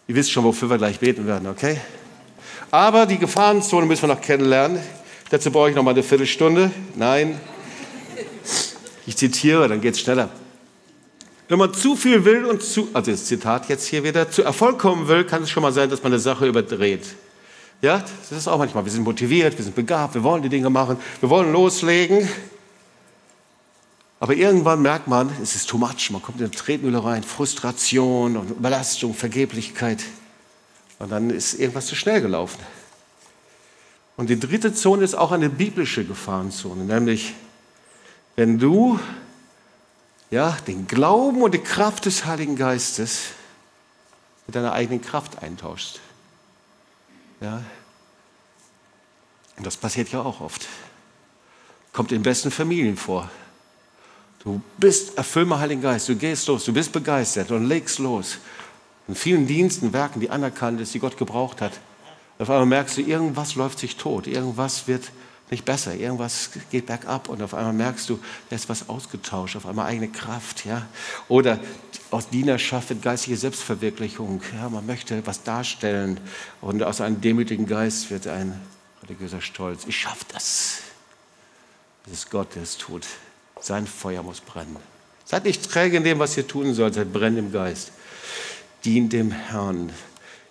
[0.08, 1.80] Ihr wisst schon, wofür wir gleich beten werden, okay?
[2.70, 4.80] Aber die Gefahrenzone müssen wir noch kennenlernen.
[5.30, 6.70] Dazu brauche ich noch mal eine Viertelstunde.
[6.96, 7.40] Nein,
[9.08, 10.30] ich zitiere, dann geht es schneller.
[11.52, 14.80] Wenn man zu viel will und zu, also das Zitat jetzt hier wieder, zu Erfolg
[14.80, 17.06] kommen will, kann es schon mal sein, dass man eine Sache überdreht.
[17.82, 18.00] Ja,
[18.30, 18.86] das ist auch manchmal.
[18.86, 22.26] Wir sind motiviert, wir sind begabt, wir wollen die Dinge machen, wir wollen loslegen.
[24.22, 26.10] Aber irgendwann merkt man, es ist too much.
[26.12, 30.06] Man kommt in eine Tretmühle rein, Frustration und Überlastung, Vergeblichkeit.
[31.00, 32.62] Und dann ist irgendwas zu schnell gelaufen.
[34.16, 37.34] Und die dritte Zone ist auch eine biblische Gefahrenzone, nämlich
[38.38, 39.02] wenn du
[40.32, 43.28] ja, den Glauben und die Kraft des Heiligen Geistes
[44.48, 46.00] mit deiner eigenen Kraft eintauschst.
[47.42, 47.62] Ja?
[49.58, 50.68] Und das passiert ja auch oft.
[51.94, 53.30] Kommt in besten Familien vor.
[54.44, 58.38] Du bist erfüllt mit Heiligen Geist, du gehst los, du bist begeistert und legst los.
[59.08, 61.74] In vielen Diensten, Werken, die anerkannt ist, die Gott gebraucht hat.
[62.40, 65.12] Auf einmal merkst du, irgendwas läuft sich tot, irgendwas wird
[65.52, 69.66] nicht besser, irgendwas geht bergab und auf einmal merkst du, da ist was ausgetauscht, auf
[69.66, 70.66] einmal eigene Kraft.
[70.66, 70.88] Ja?
[71.28, 71.60] Oder
[72.10, 74.42] aus Dienerschaft wird geistige Selbstverwirklichung.
[74.56, 74.70] Ja?
[74.70, 76.20] Man möchte was darstellen
[76.62, 78.60] und aus einem demütigen Geist wird ein
[79.04, 79.84] religiöser Stolz.
[79.86, 80.80] Ich schaffe das.
[82.06, 83.06] Das ist Gott, der es tut.
[83.60, 84.78] Sein Feuer muss brennen.
[85.26, 87.92] Seid nicht träge in dem, was ihr tun sollt, seid brennend im Geist.
[88.86, 89.92] Dient dem Herrn.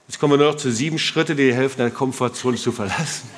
[0.07, 3.29] Jetzt kommen wir nur noch zu sieben Schritten, die dir helfen, deine Komfortzone zu verlassen.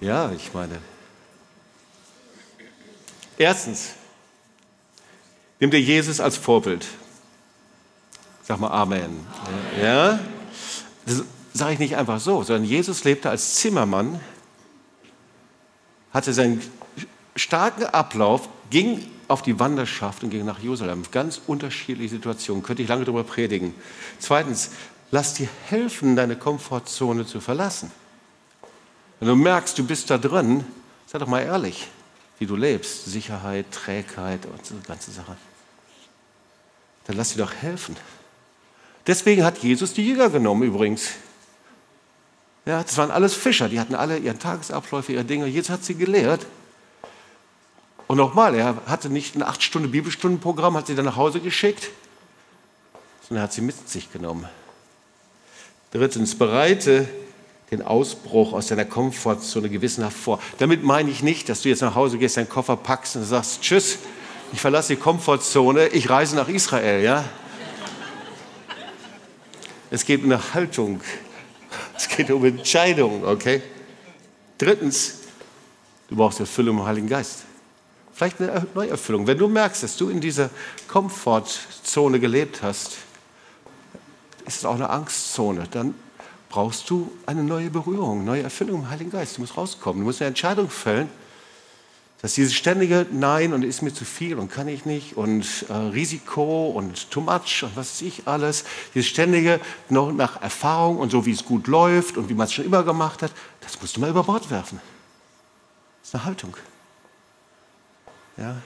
[0.00, 0.78] Ja, ich meine.
[3.38, 3.90] Erstens,
[5.60, 6.86] nimm dir Jesus als Vorbild.
[8.42, 9.26] Sag mal Amen.
[9.80, 10.18] Ja?
[11.04, 11.22] Das
[11.52, 14.20] sage ich nicht einfach so, sondern Jesus lebte als Zimmermann,
[16.12, 16.62] hatte seinen
[17.34, 21.02] starken Ablauf, ging auf die Wanderschaft und ging nach Jerusalem.
[21.10, 23.74] Ganz unterschiedliche Situationen, könnte ich lange darüber predigen.
[24.18, 24.70] Zweitens,
[25.10, 27.90] lass dir helfen, deine Komfortzone zu verlassen.
[29.18, 30.64] Wenn du merkst, du bist da drin,
[31.06, 31.88] sei doch mal ehrlich,
[32.38, 33.06] wie du lebst.
[33.06, 35.36] Sicherheit, Trägheit und so ganze Sache.
[37.06, 37.96] Dann lass dir doch helfen.
[39.06, 41.12] Deswegen hat Jesus die Jünger genommen übrigens.
[42.66, 45.46] Ja, das waren alles Fischer, die hatten alle ihren Tagesabläufe, ihre Dinge.
[45.46, 46.44] Jesus hat sie gelehrt.
[48.08, 51.90] Und nochmal, er hatte nicht ein acht Stunden Bibelstundenprogramm, hat sie dann nach Hause geschickt,
[53.22, 54.48] sondern er hat sie mit sich genommen.
[55.92, 57.08] Drittens, bereite
[57.70, 60.40] den Ausbruch aus deiner Komfortzone gewissenhaft vor.
[60.58, 63.60] Damit meine ich nicht, dass du jetzt nach Hause gehst, deinen Koffer packst und sagst,
[63.60, 63.98] tschüss,
[64.52, 67.24] ich verlasse die Komfortzone, ich reise nach Israel, ja?
[69.90, 71.00] Es geht um eine Haltung.
[71.96, 73.62] Es geht um Entscheidungen, okay?
[74.58, 75.20] Drittens,
[76.08, 77.44] du brauchst Erfüllung im Heiligen Geist.
[78.12, 79.26] Vielleicht eine Neuerfüllung.
[79.26, 80.50] Wenn du merkst, dass du in dieser
[80.88, 82.98] Komfortzone gelebt hast,
[84.46, 85.66] ist es auch eine Angstzone.
[85.70, 85.94] Dann
[86.48, 89.36] brauchst du eine neue Berührung, neue Erfüllung im Heiligen Geist.
[89.36, 90.00] Du musst rauskommen.
[90.00, 91.08] Du musst eine Entscheidung fällen,
[92.22, 95.72] dass dieses ständige Nein und ist mir zu viel und kann ich nicht und äh,
[95.72, 101.10] Risiko und too much und was weiß ich alles, dieses ständige noch nach Erfahrung und
[101.10, 103.96] so wie es gut läuft und wie man es schon immer gemacht hat, das musst
[103.96, 104.80] du mal über Bord werfen.
[106.00, 106.56] Das ist eine Haltung.
[108.36, 108.56] Ja.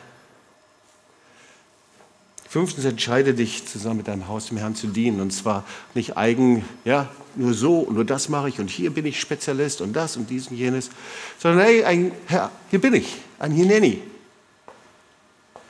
[2.49, 5.21] Fünftens, entscheide dich, zusammen mit deinem Haus dem Herrn zu dienen.
[5.21, 5.65] Und zwar
[5.95, 9.93] nicht eigen, ja, nur so nur das mache ich und hier bin ich Spezialist und
[9.93, 10.91] das und dies und jenes,
[11.39, 14.03] sondern hey, ein Herr, hier bin ich, ein Hineni.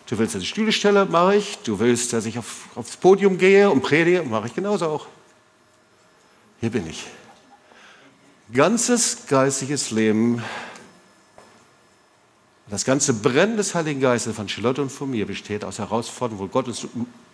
[0.07, 1.59] Du willst, dass ich Stühle stelle, mache ich.
[1.59, 5.07] Du willst, dass ich auf, aufs Podium gehe und predige, mache ich genauso auch.
[6.61, 7.05] Hier bin ich.
[8.53, 10.43] Ganzes geistiges Leben
[12.71, 16.51] das ganze Brennen des Heiligen Geistes von Charlotte und von mir besteht aus Herausforderungen, wo
[16.51, 16.87] Gott uns,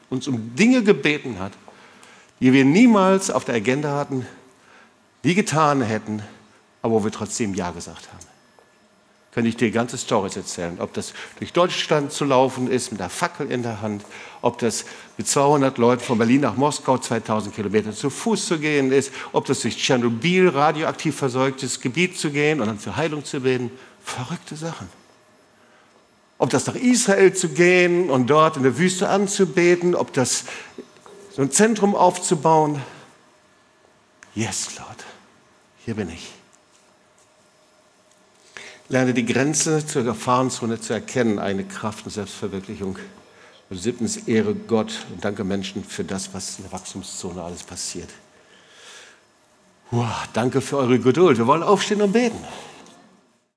[0.08, 1.52] uns um Dinge gebeten hat,
[2.40, 4.26] die wir niemals auf der Agenda hatten,
[5.22, 6.22] nie getan hätten,
[6.82, 8.26] aber wo wir trotzdem Ja gesagt haben.
[9.32, 13.10] Könnte ich dir ganze Storys erzählen, ob das durch Deutschland zu laufen ist mit der
[13.10, 14.02] Fackel in der Hand,
[14.40, 14.86] ob das
[15.18, 19.44] mit 200 Leuten von Berlin nach Moskau 2000 Kilometer zu Fuß zu gehen ist, ob
[19.44, 23.70] das durch Tschernobyl radioaktiv versorgtes Gebiet zu gehen und dann für Heilung zu beten.
[24.02, 24.88] Verrückte Sachen.
[26.38, 30.44] Ob das nach Israel zu gehen und dort in der Wüste anzubeten, ob das
[31.36, 32.80] so ein Zentrum aufzubauen.
[34.34, 35.04] Yes, Lord,
[35.84, 36.32] hier bin ich.
[38.88, 42.98] Lerne die Grenze zur Gefahrenzone zu erkennen, eine Kraft und Selbstverwirklichung.
[43.68, 48.08] Und siebtens, ehre Gott und danke Menschen für das, was in der Wachstumszone alles passiert.
[49.90, 51.36] Wow, danke für eure Geduld.
[51.36, 52.42] Wir wollen aufstehen und beten.